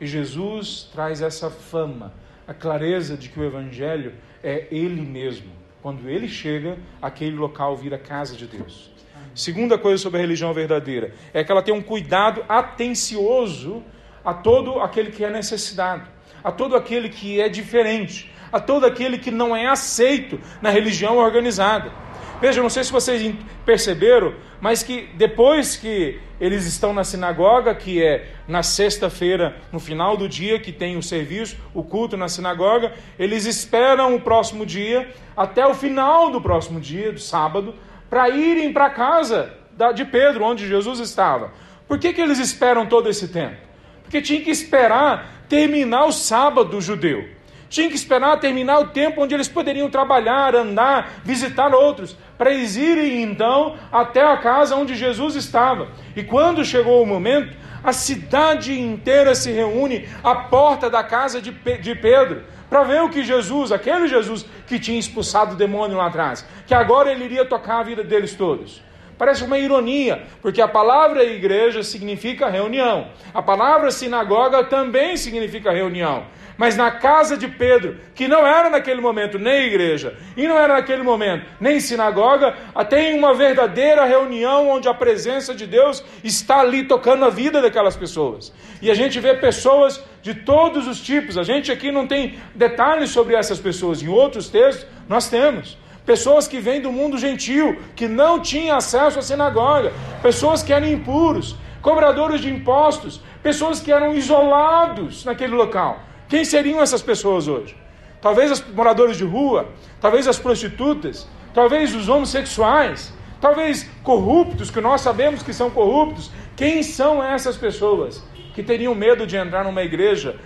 [0.00, 2.12] E Jesus traz essa fama,
[2.44, 5.52] a clareza de que o Evangelho é Ele mesmo.
[5.82, 8.90] Quando Ele chega, aquele local vira casa de Deus.
[9.34, 13.84] Segunda coisa sobre a religião verdadeira é que ela tem um cuidado atencioso
[14.24, 16.08] a todo aquele que é necessitado,
[16.42, 21.18] a todo aquele que é diferente, a todo aquele que não é aceito na religião
[21.18, 21.92] organizada.
[22.40, 23.34] Veja, não sei se vocês
[23.66, 30.16] perceberam, mas que depois que eles estão na sinagoga, que é na sexta-feira, no final
[30.16, 35.12] do dia, que tem o serviço, o culto na sinagoga, eles esperam o próximo dia,
[35.36, 37.74] até o final do próximo dia, do sábado,
[38.08, 39.52] para irem para casa
[39.94, 41.52] de Pedro, onde Jesus estava.
[41.88, 43.56] Por que, que eles esperam todo esse tempo?
[44.04, 47.28] Porque tinha que esperar terminar o sábado judeu.
[47.68, 52.76] Tinha que esperar terminar o tempo onde eles poderiam trabalhar, andar, visitar outros, para eles
[52.76, 55.88] irem então até a casa onde Jesus estava.
[56.14, 61.52] E quando chegou o momento, a cidade inteira se reúne à porta da casa de
[61.52, 66.46] Pedro para ver o que Jesus, aquele Jesus que tinha expulsado o demônio lá atrás,
[66.66, 68.82] que agora ele iria tocar a vida deles todos.
[69.18, 76.24] Parece uma ironia, porque a palavra igreja significa reunião, a palavra sinagoga também significa reunião.
[76.56, 80.74] Mas na casa de Pedro, que não era naquele momento nem igreja, e não era
[80.74, 82.52] naquele momento nem sinagoga,
[82.90, 87.96] tem uma verdadeira reunião onde a presença de Deus está ali tocando a vida daquelas
[87.96, 88.52] pessoas.
[88.82, 91.38] E a gente vê pessoas de todos os tipos.
[91.38, 95.78] A gente aqui não tem detalhes sobre essas pessoas, em outros textos nós temos
[96.08, 99.92] pessoas que vêm do mundo gentil, que não tinham acesso à sinagoga,
[100.22, 106.00] pessoas que eram impuros, cobradores de impostos, pessoas que eram isolados naquele local.
[106.26, 107.76] Quem seriam essas pessoas hoje?
[108.22, 109.68] Talvez os moradores de rua,
[110.00, 116.30] talvez as prostitutas, talvez os homossexuais, talvez corruptos, que nós sabemos que são corruptos.
[116.56, 120.36] Quem são essas pessoas que teriam medo de entrar numa igreja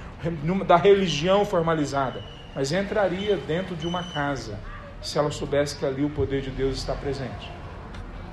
[0.66, 2.20] da religião formalizada,
[2.52, 4.58] mas entraria dentro de uma casa
[5.02, 7.50] se ela soubesse que ali o poder de Deus está presente?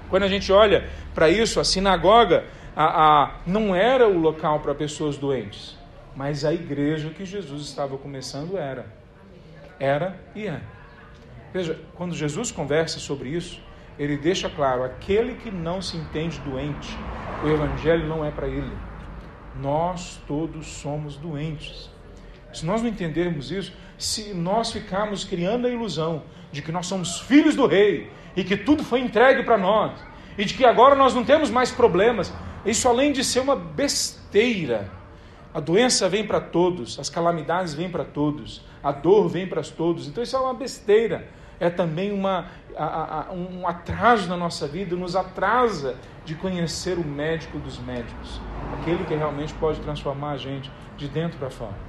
[0.10, 4.74] Quando a gente olha para isso, a sinagoga a, a, não era o local para
[4.74, 5.80] pessoas doentes
[6.20, 8.86] mas a igreja que Jesus estava começando era.
[9.80, 10.62] Era e é.
[11.54, 13.62] Veja, quando Jesus conversa sobre isso,
[13.98, 16.94] ele deixa claro: aquele que não se entende doente,
[17.42, 18.72] o Evangelho não é para ele.
[19.62, 21.90] Nós todos somos doentes.
[22.54, 27.20] Se nós não entendermos isso, se nós ficarmos criando a ilusão de que nós somos
[27.22, 29.92] filhos do rei e que tudo foi entregue para nós
[30.38, 32.34] e de que agora nós não temos mais problemas,
[32.66, 34.90] isso além de ser uma besteira.
[35.54, 40.08] A doença vem para todos, as calamidades vêm para todos, a dor vem para todos.
[40.08, 41.28] Então isso é uma besteira.
[41.60, 42.46] É também uma,
[42.78, 48.40] a, a, um atraso na nossa vida, nos atrasa de conhecer o médico dos médicos,
[48.80, 51.89] aquele que realmente pode transformar a gente de dentro para fora.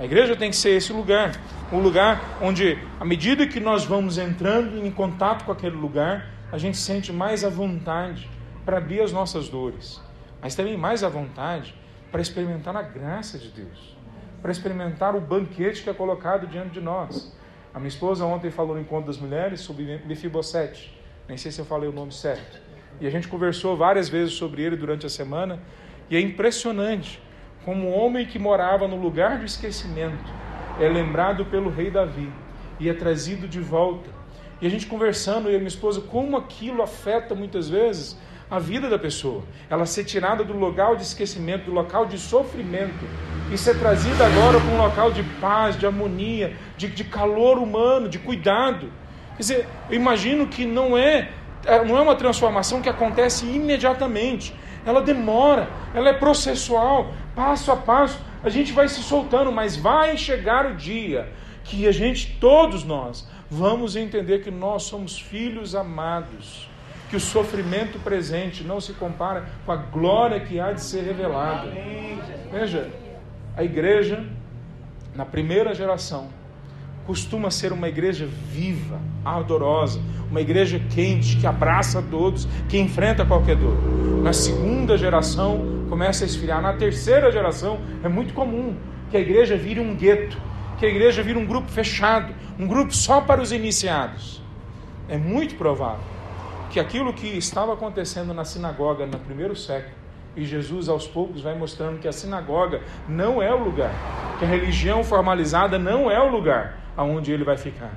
[0.00, 1.38] A igreja tem que ser esse lugar,
[1.70, 6.56] um lugar onde, à medida que nós vamos entrando em contato com aquele lugar, a
[6.56, 8.26] gente sente mais à vontade
[8.64, 10.00] para abrir as nossas dores,
[10.40, 11.74] mas também mais à vontade
[12.10, 13.94] para experimentar a graça de Deus,
[14.40, 17.36] para experimentar o banquete que é colocado diante de nós.
[17.74, 21.66] A minha esposa ontem falou no encontro das mulheres sobre Mefibosete, nem sei se eu
[21.66, 22.58] falei o nome certo,
[23.02, 25.60] e a gente conversou várias vezes sobre ele durante a semana,
[26.08, 27.20] e é impressionante
[27.64, 30.32] como um homem que morava no lugar do esquecimento,
[30.80, 32.32] é lembrado pelo rei Davi
[32.78, 34.08] e é trazido de volta.
[34.60, 38.18] E a gente conversando, eu e minha esposa, como aquilo afeta muitas vezes
[38.50, 39.42] a vida da pessoa.
[39.68, 43.04] Ela ser tirada do local de esquecimento, do local de sofrimento,
[43.52, 48.08] e ser trazida agora para um local de paz, de harmonia, de, de calor humano,
[48.08, 48.90] de cuidado.
[49.36, 51.30] Quer dizer, eu imagino que não é,
[51.64, 57.76] é não é uma transformação que acontece imediatamente ela demora, ela é processual, passo a
[57.76, 61.28] passo, a gente vai se soltando, mas vai chegar o dia
[61.64, 66.68] que a gente, todos nós, vamos entender que nós somos filhos amados,
[67.08, 71.70] que o sofrimento presente não se compara com a glória que há de ser revelada.
[72.50, 72.90] Veja,
[73.56, 74.24] a igreja,
[75.14, 76.28] na primeira geração,
[77.10, 83.56] costuma ser uma igreja viva, ardorosa, uma igreja quente, que abraça todos, que enfrenta qualquer
[83.56, 83.76] dor.
[84.22, 86.62] Na segunda geração, começa a esfriar.
[86.62, 88.76] Na terceira geração, é muito comum
[89.10, 90.40] que a igreja vire um gueto,
[90.78, 94.40] que a igreja vire um grupo fechado, um grupo só para os iniciados.
[95.08, 96.04] É muito provável
[96.70, 99.96] que aquilo que estava acontecendo na sinagoga no primeiro século,
[100.36, 103.90] e Jesus aos poucos vai mostrando que a sinagoga não é o lugar,
[104.38, 107.92] que a religião formalizada não é o lugar aonde ele vai ficar.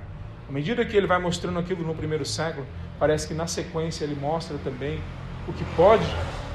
[0.47, 2.65] À medida que ele vai mostrando aquilo no primeiro século,
[2.99, 5.01] parece que na sequência ele mostra também
[5.47, 6.05] o que pode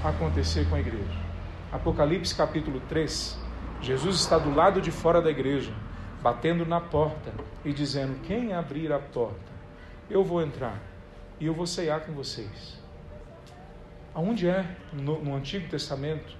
[0.04, 1.28] acontecer com a igreja.
[1.72, 3.38] Apocalipse capítulo 3,
[3.80, 5.72] Jesus está do lado de fora da igreja,
[6.22, 7.32] batendo na porta
[7.64, 9.52] e dizendo: Quem abrir a porta,
[10.10, 10.80] eu vou entrar
[11.38, 12.78] e eu vou ceiar com vocês.
[14.14, 16.36] Aonde é no, no Antigo Testamento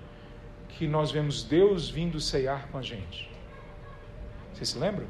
[0.69, 3.31] que nós vemos Deus vindo ceiar com a gente?
[4.53, 5.07] Vocês se lembram?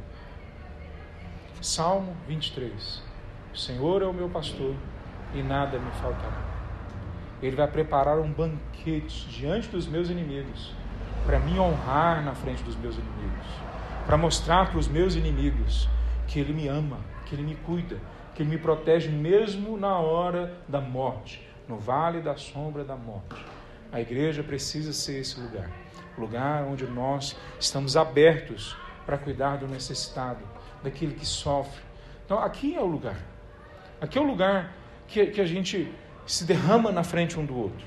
[1.60, 3.02] Salmo 23.
[3.52, 4.74] O Senhor é o meu pastor
[5.34, 6.42] e nada me faltará.
[7.42, 10.72] Ele vai preparar um banquete diante dos meus inimigos,
[11.26, 13.46] para me honrar na frente dos meus inimigos,
[14.06, 15.88] para mostrar para os meus inimigos
[16.26, 17.98] que Ele me ama, que Ele me cuida,
[18.34, 23.44] que Ele me protege mesmo na hora da morte, no vale da sombra da morte.
[23.92, 25.70] A igreja precisa ser esse lugar
[26.18, 30.40] lugar onde nós estamos abertos para cuidar do necessitado,
[30.82, 31.82] daquele que sofre.
[32.24, 33.16] Então, aqui é o lugar.
[34.00, 34.72] Aqui é o lugar
[35.06, 35.90] que, que a gente
[36.26, 37.86] se derrama na frente um do outro.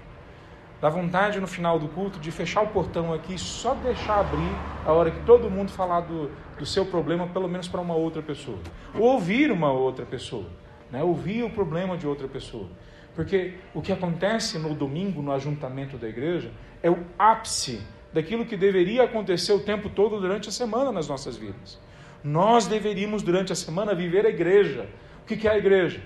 [0.82, 4.52] Dá vontade no final do culto de fechar o portão aqui e só deixar abrir
[4.84, 8.24] a hora que todo mundo falar do, do seu problema, pelo menos para uma outra
[8.24, 8.58] pessoa.
[8.96, 10.48] Ou ouvir uma outra pessoa.
[10.90, 11.04] Né?
[11.04, 12.68] Ouvir o problema de outra pessoa.
[13.14, 16.52] Porque o que acontece no domingo, no ajuntamento da igreja,
[16.82, 21.38] é o ápice daquilo que deveria acontecer o tempo todo durante a semana nas nossas
[21.38, 21.80] vidas.
[22.24, 24.88] Nós deveríamos, durante a semana, viver a igreja.
[25.24, 26.02] O que é a igreja?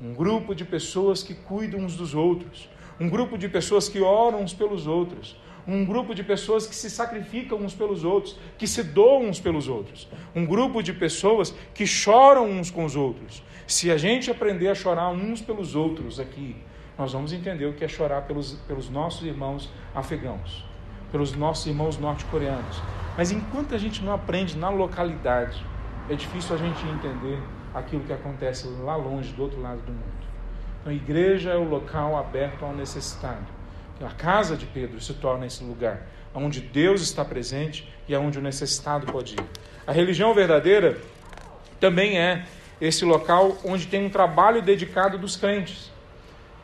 [0.00, 2.68] Um grupo de pessoas que cuidam uns dos outros,
[3.00, 6.88] um grupo de pessoas que oram uns pelos outros, um grupo de pessoas que se
[6.88, 11.86] sacrificam uns pelos outros, que se doam uns pelos outros, um grupo de pessoas que
[11.86, 13.42] choram uns com os outros.
[13.66, 16.54] Se a gente aprender a chorar uns pelos outros aqui,
[16.96, 20.64] nós vamos entender o que é chorar pelos, pelos nossos irmãos afegãos,
[21.10, 22.82] pelos nossos irmãos norte-coreanos,
[23.16, 25.64] mas enquanto a gente não aprende na localidade,
[26.08, 27.42] é difícil a gente entender
[27.74, 30.26] aquilo que acontece lá longe, do outro lado do mundo.
[30.80, 33.44] Então, a igreja é o local aberto ao necessitado.
[34.00, 38.42] A casa de Pedro se torna esse lugar onde Deus está presente e aonde o
[38.42, 39.44] necessitado pode ir.
[39.86, 40.98] A religião verdadeira
[41.80, 42.44] também é
[42.80, 45.90] esse local onde tem um trabalho dedicado dos crentes.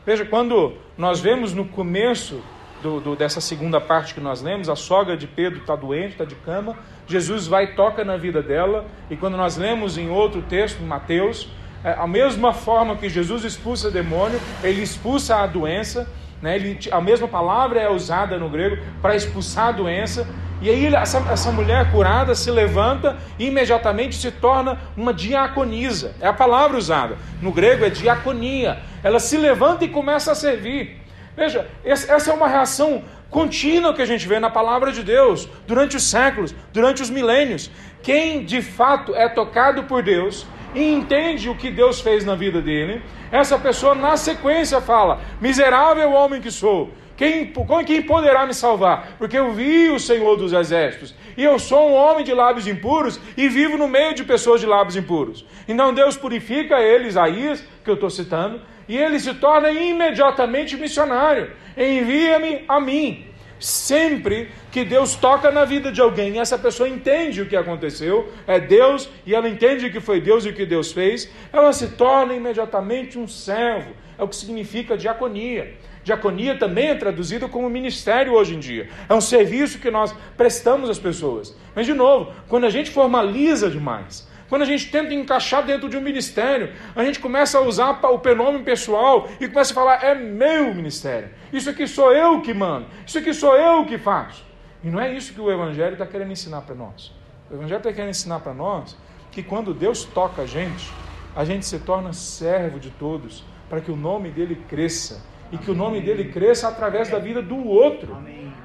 [0.05, 2.41] Veja, quando nós vemos no começo
[2.83, 6.25] do, do, dessa segunda parte que nós lemos, a sogra de Pedro está doente, está
[6.25, 6.77] de cama,
[7.07, 11.47] Jesus vai toca na vida dela, e quando nós lemos em outro texto, em Mateus,
[11.83, 16.07] é, a mesma forma que Jesus expulsa demônio, ele expulsa a doença,
[16.41, 16.55] né?
[16.55, 20.27] ele, a mesma palavra é usada no grego para expulsar a doença,
[20.61, 26.15] e aí essa, essa mulher curada se levanta e imediatamente se torna uma diaconisa.
[26.21, 27.17] É a palavra usada.
[27.41, 28.79] No grego é diaconia.
[29.03, 31.02] Ela se levanta e começa a servir.
[31.35, 35.97] Veja, essa é uma reação contínua que a gente vê na palavra de Deus durante
[35.97, 37.71] os séculos, durante os milênios.
[38.03, 42.61] Quem de fato é tocado por Deus e entende o que Deus fez na vida
[42.61, 47.53] dele, essa pessoa na sequência fala: Miserável homem que sou, quem,
[47.85, 49.15] quem poderá me salvar?
[49.17, 53.19] Porque eu vi o Senhor dos Exércitos, e eu sou um homem de lábios impuros
[53.37, 55.45] e vivo no meio de pessoas de lábios impuros.
[55.67, 61.51] Então Deus purifica ele, Isaías, que eu estou citando, e ele se torna imediatamente missionário.
[61.77, 63.27] Envia-me a mim.
[63.59, 68.59] Sempre que Deus toca na vida de alguém, essa pessoa entende o que aconteceu, é
[68.59, 72.33] Deus, e ela entende que foi Deus e o que Deus fez, ela se torna
[72.33, 73.93] imediatamente um servo.
[74.17, 75.75] É o que significa diaconia.
[76.03, 78.89] Diaconia também é traduzido como ministério hoje em dia.
[79.07, 81.55] É um serviço que nós prestamos às pessoas.
[81.73, 85.97] Mas, de novo, quando a gente formaliza demais, quando a gente tenta encaixar dentro de
[85.97, 90.13] um ministério, a gente começa a usar o prenome pessoal e começa a falar: é
[90.13, 91.31] meu ministério.
[91.51, 92.85] Isso aqui sou eu que mando.
[93.03, 94.45] Isso aqui sou eu que faço.
[94.83, 97.11] E não é isso que o Evangelho está querendo ensinar para nós.
[97.49, 98.95] O Evangelho está querendo ensinar para nós
[99.31, 100.87] que quando Deus toca a gente,
[101.35, 105.71] a gente se torna servo de todos, para que o nome dele cresça e que
[105.71, 108.15] o nome dele cresça através da vida do outro,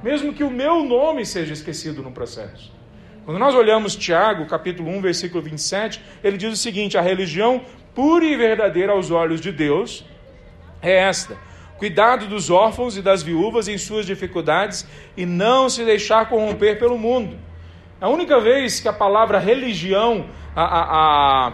[0.03, 2.77] mesmo que o meu nome seja esquecido no processo.
[3.25, 7.61] Quando nós olhamos Tiago, capítulo 1, versículo 27, ele diz o seguinte: a religião
[7.93, 10.05] pura e verdadeira aos olhos de Deus
[10.81, 11.37] é esta:
[11.77, 16.97] cuidado dos órfãos e das viúvas em suas dificuldades e não se deixar corromper pelo
[16.97, 17.37] mundo.
[18.01, 21.53] A única vez que a palavra religião, a, a, a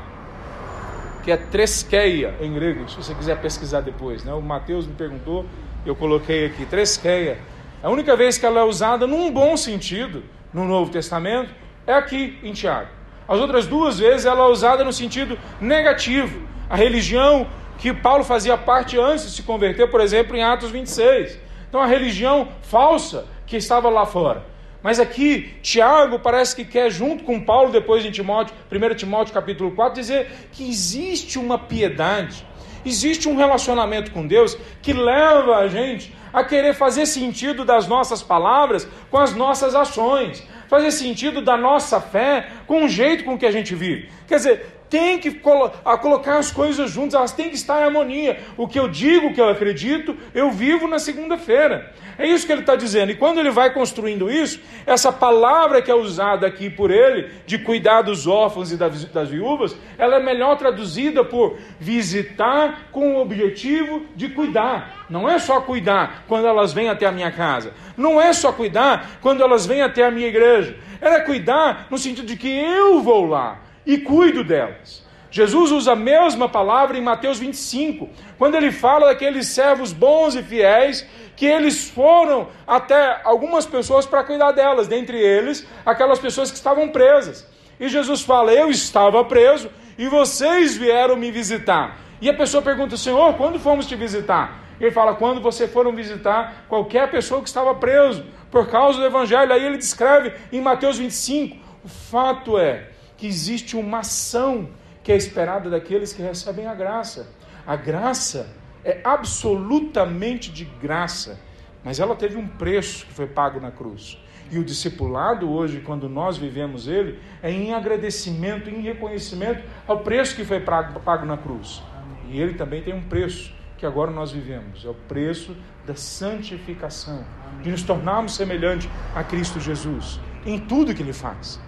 [1.23, 4.23] que é tresqueia em grego, se você quiser pesquisar depois.
[4.23, 4.31] Né?
[4.31, 5.43] O Mateus me perguntou,
[5.83, 7.39] eu coloquei aqui, tresqueia.
[7.81, 10.23] A única vez que ela é usada num bom sentido
[10.55, 11.53] no Novo Testamento
[11.85, 12.87] é aqui em Tiago.
[13.27, 16.47] As outras duas vezes ela é usada no sentido negativo.
[16.69, 17.45] A religião
[17.77, 21.37] que Paulo fazia parte antes de se converter, por exemplo, em Atos 26.
[21.67, 24.45] Então a religião falsa que estava lá fora.
[24.81, 29.71] Mas aqui, Tiago parece que quer, junto com Paulo, depois em Timóteo, 1 Timóteo capítulo
[29.71, 32.47] 4, dizer que existe uma piedade,
[32.85, 38.21] existe um relacionamento com Deus que leva a gente a querer fazer sentido das nossas
[38.21, 43.45] palavras com as nossas ações, fazer sentido da nossa fé com o jeito com que
[43.45, 44.09] a gente vive.
[44.27, 45.69] Quer dizer, tem que colo
[46.01, 48.39] colocar as coisas juntas, elas têm que estar em harmonia.
[48.57, 51.93] O que eu digo, o que eu acredito, eu vivo na segunda-feira.
[52.17, 53.11] É isso que ele está dizendo.
[53.11, 57.57] E quando ele vai construindo isso, essa palavra que é usada aqui por ele, de
[57.57, 64.05] cuidar dos órfãos e das viúvas, ela é melhor traduzida por visitar com o objetivo
[64.15, 65.05] de cuidar.
[65.09, 67.73] Não é só cuidar quando elas vêm até a minha casa.
[67.97, 70.77] Não é só cuidar quando elas vêm até a minha igreja.
[71.01, 75.05] Ela é cuidar no sentido de que eu vou lá e cuido delas.
[75.29, 80.41] Jesus usa a mesma palavra em Mateus 25, quando ele fala daqueles servos bons e
[80.41, 81.05] fiéis
[81.35, 86.87] que eles foram até algumas pessoas para cuidar delas, dentre eles aquelas pessoas que estavam
[86.87, 87.45] presas.
[87.77, 91.97] E Jesus fala: Eu estava preso e vocês vieram me visitar.
[92.21, 94.61] E a pessoa pergunta: Senhor, quando fomos te visitar?
[94.79, 99.51] Ele fala: Quando vocês foram visitar qualquer pessoa que estava preso por causa do Evangelho.
[99.51, 102.94] Aí ele descreve em Mateus 25: O fato é
[103.25, 104.69] que existe uma ação
[105.03, 107.27] que é esperada daqueles que recebem a graça.
[107.65, 108.47] A graça
[108.83, 111.39] é absolutamente de graça,
[111.83, 114.19] mas ela teve um preço que foi pago na cruz.
[114.51, 120.35] E o discipulado hoje, quando nós vivemos ele, é em agradecimento, em reconhecimento ao preço
[120.35, 121.81] que foi pago na cruz.
[122.29, 127.25] E ele também tem um preço que agora nós vivemos, é o preço da santificação,
[127.63, 131.59] de nos tornarmos semelhantes a Cristo Jesus em tudo que ele faz.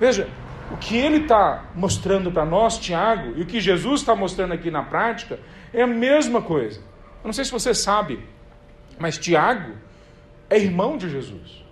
[0.00, 0.28] Veja,
[0.72, 4.70] o que ele está mostrando para nós, Tiago, e o que Jesus está mostrando aqui
[4.70, 5.38] na prática,
[5.72, 6.80] é a mesma coisa.
[7.22, 8.20] Eu não sei se você sabe,
[8.98, 9.72] mas Tiago
[10.48, 11.64] é irmão de Jesus.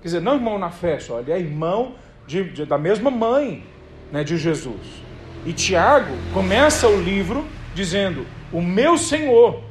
[0.00, 1.94] Quer dizer, não irmão na fé só, ele é irmão
[2.26, 3.64] de, de, da mesma mãe
[4.10, 5.04] né, de Jesus.
[5.44, 9.62] E Tiago começa o livro dizendo: O meu Senhor.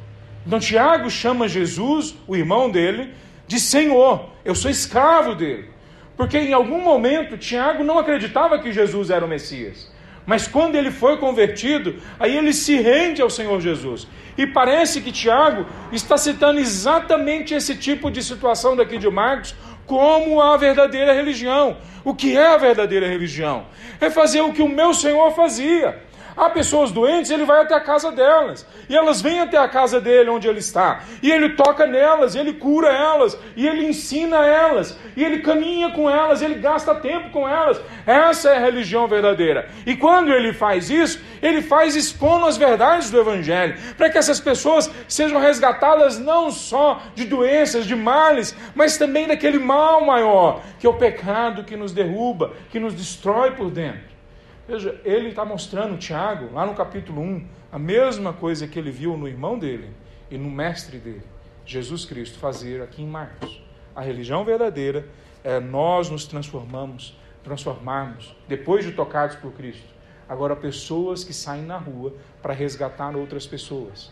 [0.46, 3.14] Então Tiago chama Jesus, o irmão dele,
[3.48, 4.30] de Senhor.
[4.46, 5.70] Eu sou escravo dele.
[6.18, 9.94] Porque em algum momento Tiago não acreditava que Jesus era o Messias.
[10.26, 14.08] Mas quando ele foi convertido, aí ele se rende ao Senhor Jesus.
[14.38, 19.54] E parece que Tiago está citando exatamente esse tipo de situação daqui de Marcos
[19.86, 21.78] como a verdadeira religião.
[22.04, 23.68] O que é a verdadeira religião?
[24.02, 26.02] É fazer o que o meu Senhor fazia.
[26.38, 28.68] Há pessoas doentes, ele vai até a casa delas.
[28.90, 31.02] E elas vêm até a casa dele, onde ele está.
[31.24, 36.10] E ele toca nelas, ele cura elas, e ele ensina elas, e ele caminha com
[36.10, 37.80] elas, ele gasta tempo com elas.
[38.06, 39.70] Essa é a religião verdadeira.
[39.86, 44.40] E quando ele faz isso, ele faz expondo as verdades do Evangelho, para que essas
[44.40, 50.86] pessoas sejam resgatadas não só de doenças, de males, mas também daquele mal maior, que
[50.86, 54.15] é o pecado que nos derruba, que nos destrói por dentro.
[54.68, 59.16] Veja, ele está mostrando, Tiago, lá no capítulo 1, a mesma coisa que ele viu
[59.16, 59.92] no irmão dele
[60.32, 61.22] e no mestre dele,
[61.64, 63.62] Jesus Cristo, fazer aqui em Marcos.
[63.96, 65.08] A religião verdadeira
[65.44, 69.94] é nós nos transformamos, transformarmos, depois de tocados por Cristo.
[70.28, 74.12] Agora, pessoas que saem na rua para resgatar outras pessoas.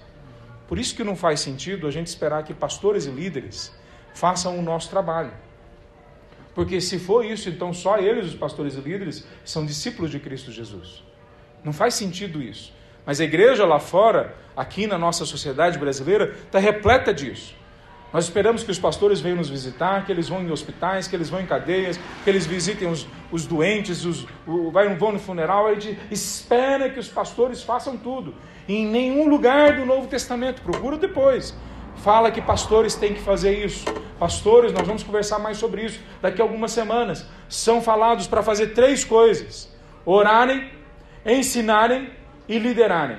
[0.67, 3.75] Por isso que não faz sentido a gente esperar que pastores e líderes
[4.13, 5.33] façam o nosso trabalho.
[6.53, 10.51] Porque se for isso, então só eles, os pastores e líderes, são discípulos de Cristo
[10.51, 11.03] Jesus.
[11.63, 12.71] Não faz sentido isso.
[13.05, 17.55] Mas a igreja lá fora, aqui na nossa sociedade brasileira, está repleta disso.
[18.13, 21.31] Nós esperamos que os pastores venham nos visitar, que eles vão em hospitais, que eles
[21.31, 25.65] vão em cadeias, que eles visitem os, os doentes, os, o, vão no funeral.
[25.65, 28.35] A gente espera que os pastores façam tudo.
[28.67, 31.55] E em nenhum lugar do Novo Testamento, procura depois,
[32.03, 33.85] fala que pastores têm que fazer isso.
[34.19, 37.25] Pastores, nós vamos conversar mais sobre isso daqui a algumas semanas.
[37.47, 39.73] São falados para fazer três coisas:
[40.05, 40.69] orarem,
[41.25, 42.09] ensinarem
[42.47, 43.17] e liderarem.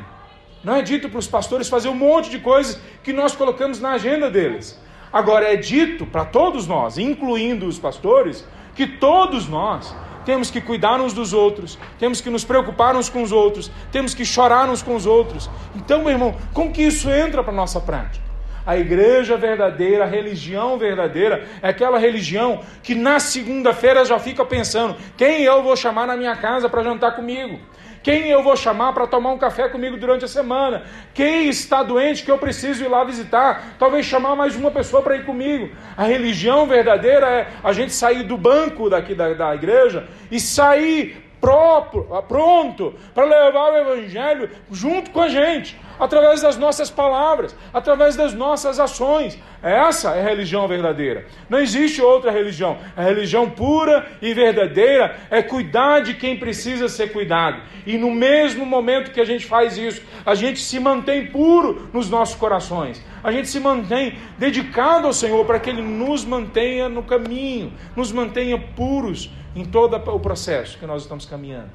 [0.63, 3.93] Não é dito para os pastores fazer um monte de coisas que nós colocamos na
[3.93, 4.79] agenda deles.
[5.11, 9.95] Agora é dito para todos nós, incluindo os pastores, que todos nós
[10.27, 14.15] temos que cuidar uns dos outros, temos que nos preocupar uns com os outros, temos
[14.15, 15.51] que chorar uns com os outros.
[15.75, 18.24] Então, meu irmão, como que isso entra para a nossa prática?
[18.67, 24.97] A igreja verdadeira, a religião verdadeira, é aquela religião que na segunda-feira já fica pensando:
[25.17, 27.61] quem eu vou chamar na minha casa para jantar comigo?
[28.03, 30.83] Quem eu vou chamar para tomar um café comigo durante a semana?
[31.15, 33.77] Quem está doente que eu preciso ir lá visitar?
[33.79, 35.71] Talvez chamar mais uma pessoa para ir comigo.
[35.97, 41.25] A religião verdadeira é a gente sair do banco daqui da, da igreja e sair
[41.41, 48.17] próprio, pronto para levar o Evangelho junto com a gente, através das nossas palavras, através
[48.17, 49.39] das nossas ações.
[49.63, 51.27] Essa é a religião verdadeira.
[51.49, 52.77] Não existe outra religião.
[52.97, 57.63] A religião pura e verdadeira é cuidar de quem precisa ser cuidado.
[57.87, 62.11] E no mesmo momento que a gente faz isso, a gente se mantém puro nos
[62.11, 63.03] nossos corações.
[63.23, 68.13] A gente se mantém dedicado ao Senhor para que Ele nos mantenha no caminho, nos
[68.13, 71.71] mantenha puros em todo o processo que nós estamos caminhando.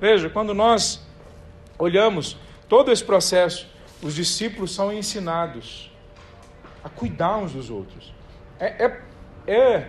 [0.00, 1.06] Veja, quando nós
[1.78, 2.36] olhamos
[2.70, 3.68] todo esse processo,
[4.00, 5.90] os discípulos são ensinados
[6.82, 8.14] a cuidar uns dos outros.
[8.58, 9.00] É, é,
[9.46, 9.88] é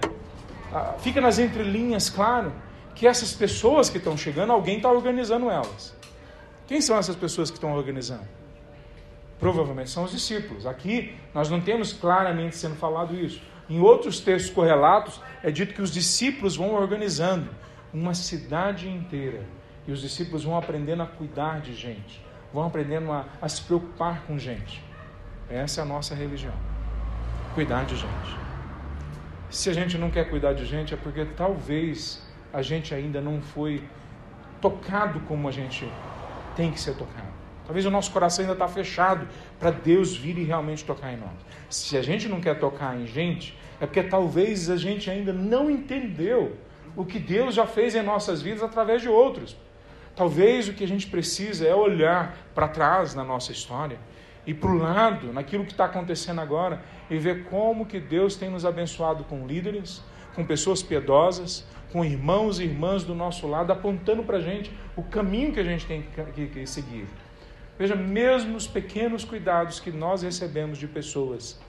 [1.00, 2.52] fica nas entrelinhas, claro,
[2.96, 5.96] que essas pessoas que estão chegando, alguém está organizando elas.
[6.68, 8.28] Quem são essas pessoas que estão organizando?
[9.40, 10.66] Provavelmente são os discípulos.
[10.66, 13.42] Aqui nós não temos claramente sendo falado isso.
[13.70, 17.50] Em outros textos correlatos, é dito que os discípulos vão organizando
[17.94, 19.46] uma cidade inteira.
[19.88, 22.22] E os discípulos vão aprendendo a cuidar de gente,
[22.54, 24.84] vão aprendendo a, a se preocupar com gente.
[25.50, 26.54] Essa é a nossa religião.
[27.54, 28.38] Cuidar de gente.
[29.50, 33.42] Se a gente não quer cuidar de gente, é porque talvez a gente ainda não
[33.42, 33.84] foi
[34.62, 35.90] tocado como a gente
[36.56, 37.32] tem que ser tocado.
[37.66, 39.28] Talvez o nosso coração ainda está fechado
[39.60, 41.32] para Deus vir e realmente tocar em nós.
[41.70, 45.70] Se a gente não quer tocar em gente, é porque talvez a gente ainda não
[45.70, 46.58] entendeu
[46.96, 49.56] o que Deus já fez em nossas vidas através de outros.
[50.22, 53.98] Talvez o que a gente precisa é olhar para trás na nossa história
[54.46, 58.48] e para o lado, naquilo que está acontecendo agora, e ver como que Deus tem
[58.48, 60.00] nos abençoado com líderes,
[60.36, 65.02] com pessoas piedosas, com irmãos e irmãs do nosso lado, apontando para a gente o
[65.02, 66.04] caminho que a gente tem
[66.36, 67.08] que, que seguir.
[67.76, 71.60] Veja, mesmo os pequenos cuidados que nós recebemos de pessoas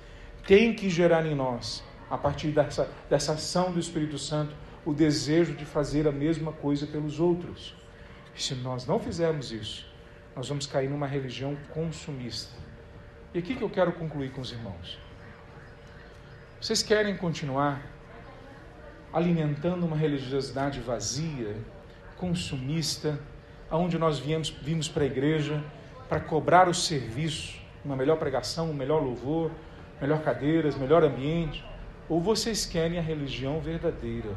[0.46, 5.54] têm que gerar em nós a partir dessa, dessa ação do Espírito Santo, o desejo
[5.54, 7.80] de fazer a mesma coisa pelos outros.
[8.34, 9.86] Se nós não fizermos isso,
[10.34, 12.56] nós vamos cair numa religião consumista.
[13.34, 14.98] E aqui que eu quero concluir com os irmãos.
[16.60, 17.82] Vocês querem continuar
[19.12, 21.56] alimentando uma religiosidade vazia,
[22.16, 23.18] consumista,
[23.70, 25.62] aonde nós viemos, vimos para a igreja
[26.08, 29.50] para cobrar o serviço, uma melhor pregação, um melhor louvor,
[30.00, 31.64] melhor cadeiras, melhor ambiente?
[32.08, 34.28] Ou vocês querem a religião verdadeira,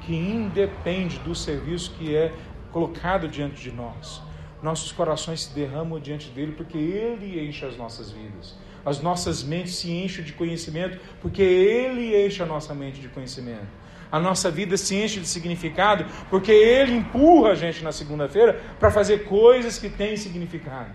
[0.00, 2.34] que independe do serviço que é
[2.76, 4.20] colocado diante de nós?
[4.62, 8.54] Nossos corações se derramam diante dele porque ele enche as nossas vidas.
[8.84, 13.66] As nossas mentes se enchem de conhecimento porque ele enche a nossa mente de conhecimento.
[14.12, 18.88] a nossa vida se enche de significado, porque Ele empurra a gente na segunda-feira para
[18.88, 20.92] fazer coisas que têm significado.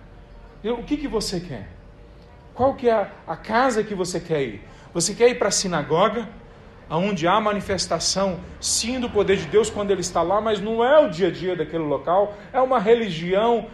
[0.64, 1.68] O que, que você quer?
[2.54, 4.62] Qual que é a, casa que você quer ir?
[4.94, 6.30] Você quer ir para a sinagoga,
[6.98, 11.00] onde há manifestação, sim, do poder de Deus quando Ele está lá, mas não é
[11.00, 13.68] o dia a dia daquele local, é uma religião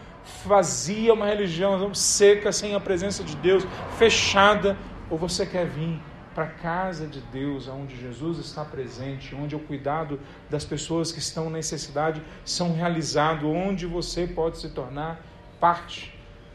[0.46, 3.66] vazia, uma religião seca, sem a presença de Deus,
[3.98, 4.78] fechada,
[5.10, 6.00] ou você quer vir
[6.36, 11.18] para a casa de Deus, onde Jesus está presente, onde o cuidado das pessoas que
[11.18, 15.20] estão em necessidade são realizado, onde você pode se tornar
[15.60, 16.14] parte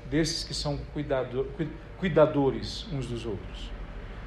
[0.08, 1.46] desses que são cuidador,
[1.98, 3.71] cuidadores uns dos outros.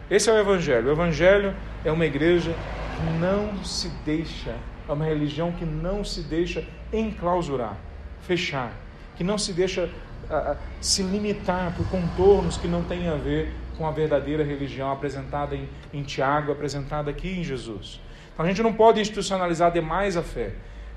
[0.09, 0.87] Esse é o Evangelho.
[0.87, 2.53] O Evangelho é uma igreja
[2.95, 4.55] que não se deixa,
[4.87, 7.75] é uma religião que não se deixa enclausurar,
[8.21, 8.71] fechar,
[9.15, 9.89] que não se deixa
[10.29, 15.55] uh, se limitar por contornos que não têm a ver com a verdadeira religião apresentada
[15.55, 17.99] em, em Tiago, apresentada aqui em Jesus.
[18.31, 20.51] Então a gente não pode institucionalizar demais a fé.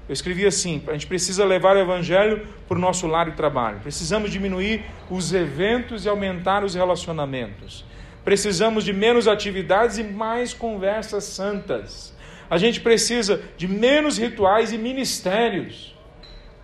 [0.06, 3.80] Eu escrevi assim: a gente precisa levar o evangelho para o nosso lar e trabalho.
[3.80, 7.86] Precisamos diminuir os eventos e aumentar os relacionamentos.
[8.28, 12.14] Precisamos de menos atividades e mais conversas santas.
[12.50, 15.96] A gente precisa de menos rituais e ministérios.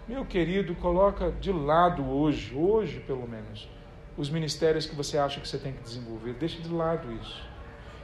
[0.07, 3.67] Meu querido, coloca de lado hoje, hoje pelo menos,
[4.15, 6.35] os ministérios que você acha que você tem que desenvolver.
[6.35, 7.43] Deixa de lado isso.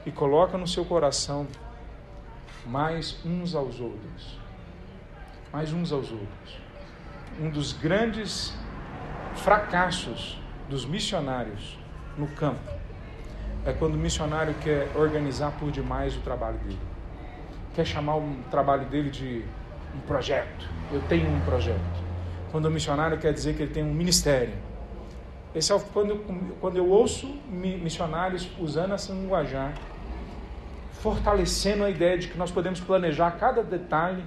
[0.07, 1.47] E coloca no seu coração
[2.65, 4.39] mais uns aos outros.
[5.53, 6.57] Mais uns aos outros.
[7.39, 8.55] Um dos grandes
[9.35, 11.77] fracassos dos missionários
[12.17, 12.80] no campo
[13.65, 16.79] é quando o missionário quer organizar por demais o trabalho dele.
[17.73, 19.43] Quer chamar o trabalho dele de
[19.95, 20.69] um projeto.
[20.91, 21.79] Eu tenho um projeto.
[22.51, 24.53] Quando o missionário quer dizer que ele tem um ministério
[25.53, 26.17] esse é quando,
[26.61, 29.73] quando eu ouço missionários usando essa linguajar,
[30.93, 34.23] fortalecendo a ideia de que nós podemos planejar cada detalhe.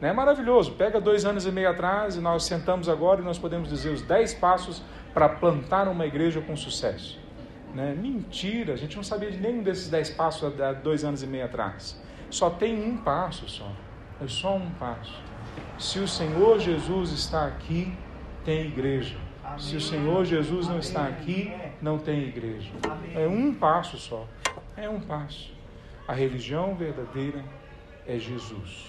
[0.00, 0.10] Né?
[0.10, 0.72] É maravilhoso.
[0.72, 4.02] Pega dois anos e meio atrás e nós sentamos agora e nós podemos dizer os
[4.02, 4.80] dez passos
[5.12, 7.18] para plantar uma igreja com sucesso.
[7.74, 7.94] Né?
[7.94, 11.44] Mentira, a gente não sabia de nenhum desses dez passos há dois anos e meio
[11.44, 12.00] atrás.
[12.30, 13.70] Só tem um passo só.
[14.20, 15.22] É só um passo.
[15.78, 17.92] Se o Senhor Jesus está aqui,
[18.44, 19.16] tem igreja.
[19.58, 22.70] Se o Senhor Jesus não está aqui, não tem igreja.
[23.14, 24.26] É um passo só.
[24.76, 25.52] É um passo.
[26.06, 27.44] A religião verdadeira
[28.06, 28.86] é Jesus,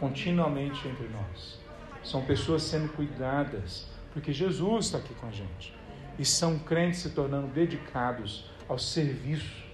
[0.00, 1.60] continuamente entre nós.
[2.02, 5.75] São pessoas sendo cuidadas, porque Jesus está aqui com a gente.
[6.18, 9.64] E são crentes se tornando dedicados ao serviço,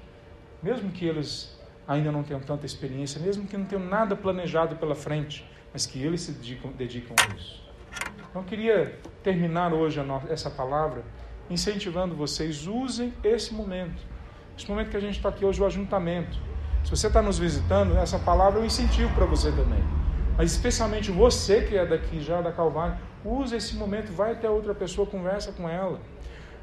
[0.63, 4.95] mesmo que eles ainda não tenham tanta experiência, mesmo que não tenham nada planejado pela
[4.95, 7.63] frente, mas que eles se dedicam, dedicam a isso.
[8.31, 11.05] Então, eu queria terminar hoje essa palavra
[11.51, 14.03] incentivando vocês, usem esse momento.
[14.57, 16.39] Esse momento que a gente está aqui hoje, o ajuntamento.
[16.85, 19.83] Se você está nos visitando, essa palavra é um incentivo para você também.
[20.37, 24.75] Mas especialmente você que é daqui já da Calvário, use esse momento, vai até outra
[24.75, 26.01] pessoa, conversa com ela.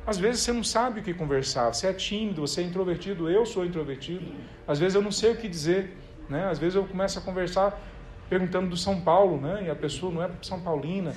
[0.09, 3.45] Às vezes você não sabe o que conversar, você é tímido, você é introvertido, eu
[3.45, 4.25] sou introvertido.
[4.67, 5.95] Às vezes eu não sei o que dizer,
[6.27, 6.49] né?
[6.49, 7.79] Às vezes eu começo a conversar
[8.27, 9.65] perguntando do São Paulo, né?
[9.67, 11.13] E a pessoa não é São Paulina.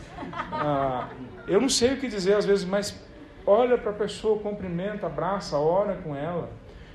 [0.53, 1.09] Ah,
[1.49, 3.03] eu não sei o que dizer às vezes, mas
[3.47, 6.51] olha para a pessoa, cumprimenta, abraça, ora com ela.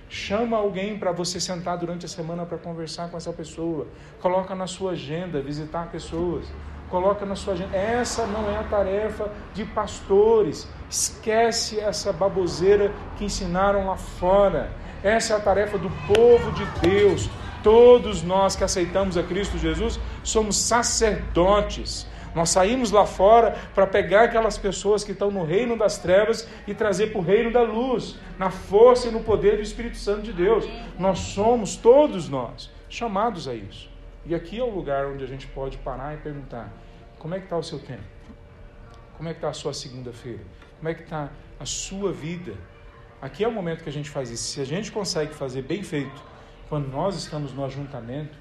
[0.07, 3.87] Chama alguém para você sentar durante a semana para conversar com essa pessoa.
[4.21, 6.45] Coloca na sua agenda visitar pessoas.
[6.91, 7.75] Coloca na sua agenda.
[7.75, 10.69] Essa não é a tarefa de pastores.
[10.89, 14.71] Esquece essa baboseira que ensinaram lá fora.
[15.03, 17.29] Essa é a tarefa do povo de Deus
[17.67, 22.07] Todos nós que aceitamos a Cristo Jesus somos sacerdotes.
[22.35, 26.73] Nós saímos lá fora para pegar aquelas pessoas que estão no reino das trevas e
[26.73, 30.31] trazer para o reino da luz, na força e no poder do Espírito Santo de
[30.31, 30.65] Deus.
[30.99, 33.89] Nós somos, todos nós, chamados a isso.
[34.25, 36.71] E aqui é o lugar onde a gente pode parar e perguntar:
[37.17, 38.03] como é que está o seu tempo?
[39.17, 40.39] Como é que está a sua segunda-feira?
[40.77, 42.55] Como é que está a sua vida?
[43.21, 44.43] Aqui é o momento que a gente faz isso.
[44.43, 46.21] Se a gente consegue fazer bem feito,
[46.69, 48.37] quando nós estamos no ajuntamento,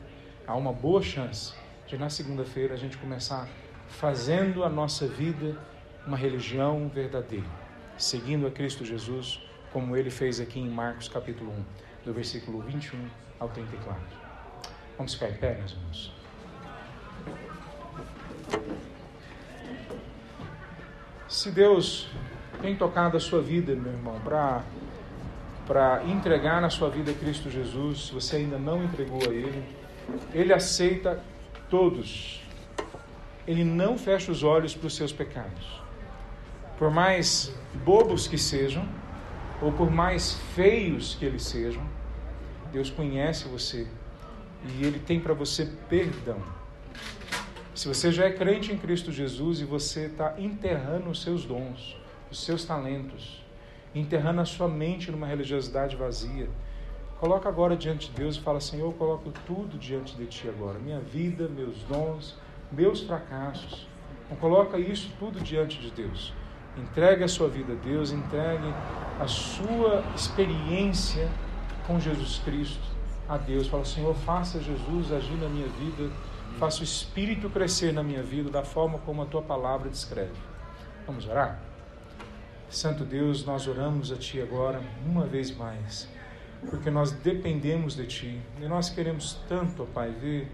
[0.46, 1.54] há uma boa chance
[1.86, 3.48] de na segunda-feira a gente começar
[3.88, 5.56] fazendo a nossa vida
[6.06, 7.46] uma religião verdadeira,
[7.96, 9.40] seguindo a Cristo Jesus,
[9.72, 11.64] como ele fez aqui em Marcos capítulo 1,
[12.04, 13.08] do versículo 21
[13.40, 14.00] ao 34.
[14.96, 16.12] Vamos ficar em pé, meus irmãos.
[21.28, 22.08] Se Deus
[22.62, 24.62] tem tocado a sua vida, meu irmão, para
[25.66, 29.64] para entregar na sua vida Cristo Jesus, se você ainda não entregou a Ele,
[30.32, 31.20] Ele aceita
[31.68, 32.40] todos.
[33.48, 35.82] Ele não fecha os olhos para os seus pecados.
[36.78, 37.52] Por mais
[37.84, 38.88] bobos que sejam,
[39.60, 41.82] ou por mais feios que eles sejam,
[42.72, 43.88] Deus conhece você
[44.64, 46.40] e Ele tem para você perdão.
[47.76, 51.94] Se você já é crente em Cristo Jesus e você está enterrando os seus dons,
[52.30, 53.44] os seus talentos,
[53.94, 56.48] enterrando a sua mente numa religiosidade vazia,
[57.20, 60.78] coloca agora diante de Deus e fala: Senhor, eu coloco tudo diante de Ti agora,
[60.78, 62.38] minha vida, meus dons,
[62.72, 63.86] meus fracassos.
[64.24, 66.32] Então, coloca isso tudo diante de Deus.
[66.78, 68.72] Entregue a sua vida a Deus, entregue
[69.20, 71.28] a sua experiência
[71.86, 72.88] com Jesus Cristo
[73.28, 73.66] a Deus.
[73.66, 76.10] Fala, Senhor, faça Jesus agir na minha vida,
[76.58, 80.34] faça o Espírito crescer na minha vida da forma como a tua palavra descreve.
[81.06, 81.60] Vamos orar?
[82.70, 86.08] Santo Deus, nós oramos a Ti agora, uma vez mais,
[86.68, 90.50] porque nós dependemos de Ti e nós queremos tanto, ó Pai, ver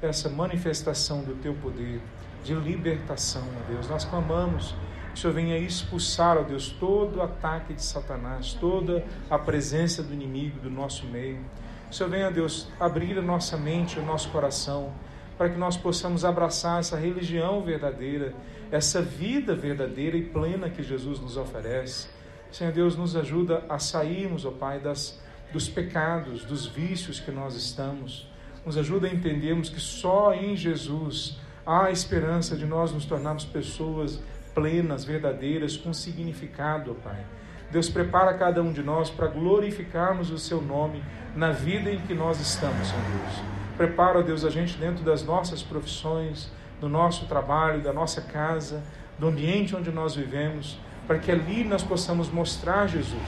[0.00, 2.00] essa manifestação do Teu poder
[2.44, 3.88] de libertação, ó Deus.
[3.88, 4.74] Nós clamamos
[5.08, 10.02] que o Senhor venha expulsar, ó Deus, todo o ataque de Satanás, toda a presença
[10.02, 11.40] do inimigo do nosso meio.
[11.88, 14.92] Que o Senhor venha, Deus, abrir a nossa mente, o nosso coração,
[15.38, 18.34] para que nós possamos abraçar essa religião verdadeira,
[18.72, 22.08] essa vida verdadeira e plena que Jesus nos oferece.
[22.50, 25.22] Senhor Deus, nos ajuda a sairmos, ó Pai, das,
[25.52, 28.28] dos pecados, dos vícios que nós estamos.
[28.66, 33.44] Nos ajuda a entendermos que só em Jesus há a esperança de nós nos tornarmos
[33.44, 34.20] pessoas
[34.54, 37.24] plenas, verdadeiras, com significado, ó Pai.
[37.70, 41.02] Deus prepara cada um de nós para glorificarmos o Seu nome
[41.36, 43.57] na vida em que nós estamos, Senhor Deus.
[43.78, 46.50] Prepara, Deus, a gente dentro das nossas profissões,
[46.80, 48.82] do nosso trabalho, da nossa casa,
[49.16, 53.22] do ambiente onde nós vivemos, para que ali nós possamos mostrar Jesus.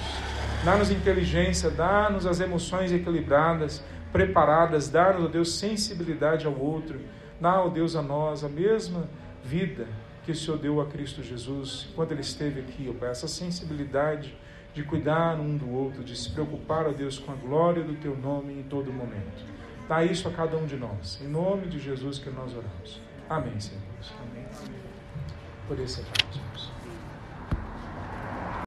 [0.64, 3.80] Dá-nos inteligência, dá-nos as emoções equilibradas,
[4.10, 6.98] preparadas, dá-nos, Deus, sensibilidade ao outro,
[7.40, 9.08] dá, ó Deus, a nós a mesma
[9.44, 9.86] vida
[10.24, 14.36] que o Senhor deu a Cristo Jesus quando ele esteve aqui, ó Pai, essa sensibilidade
[14.74, 18.16] de cuidar um do outro, de se preocupar, ó Deus, com a glória do Teu
[18.16, 19.59] nome em todo momento.
[19.90, 23.00] Dá isso a cada um de nós, em nome de Jesus que nós oramos.
[23.28, 23.82] Amém, Senhor.
[24.20, 24.46] Amém.
[25.66, 26.49] Por esse é.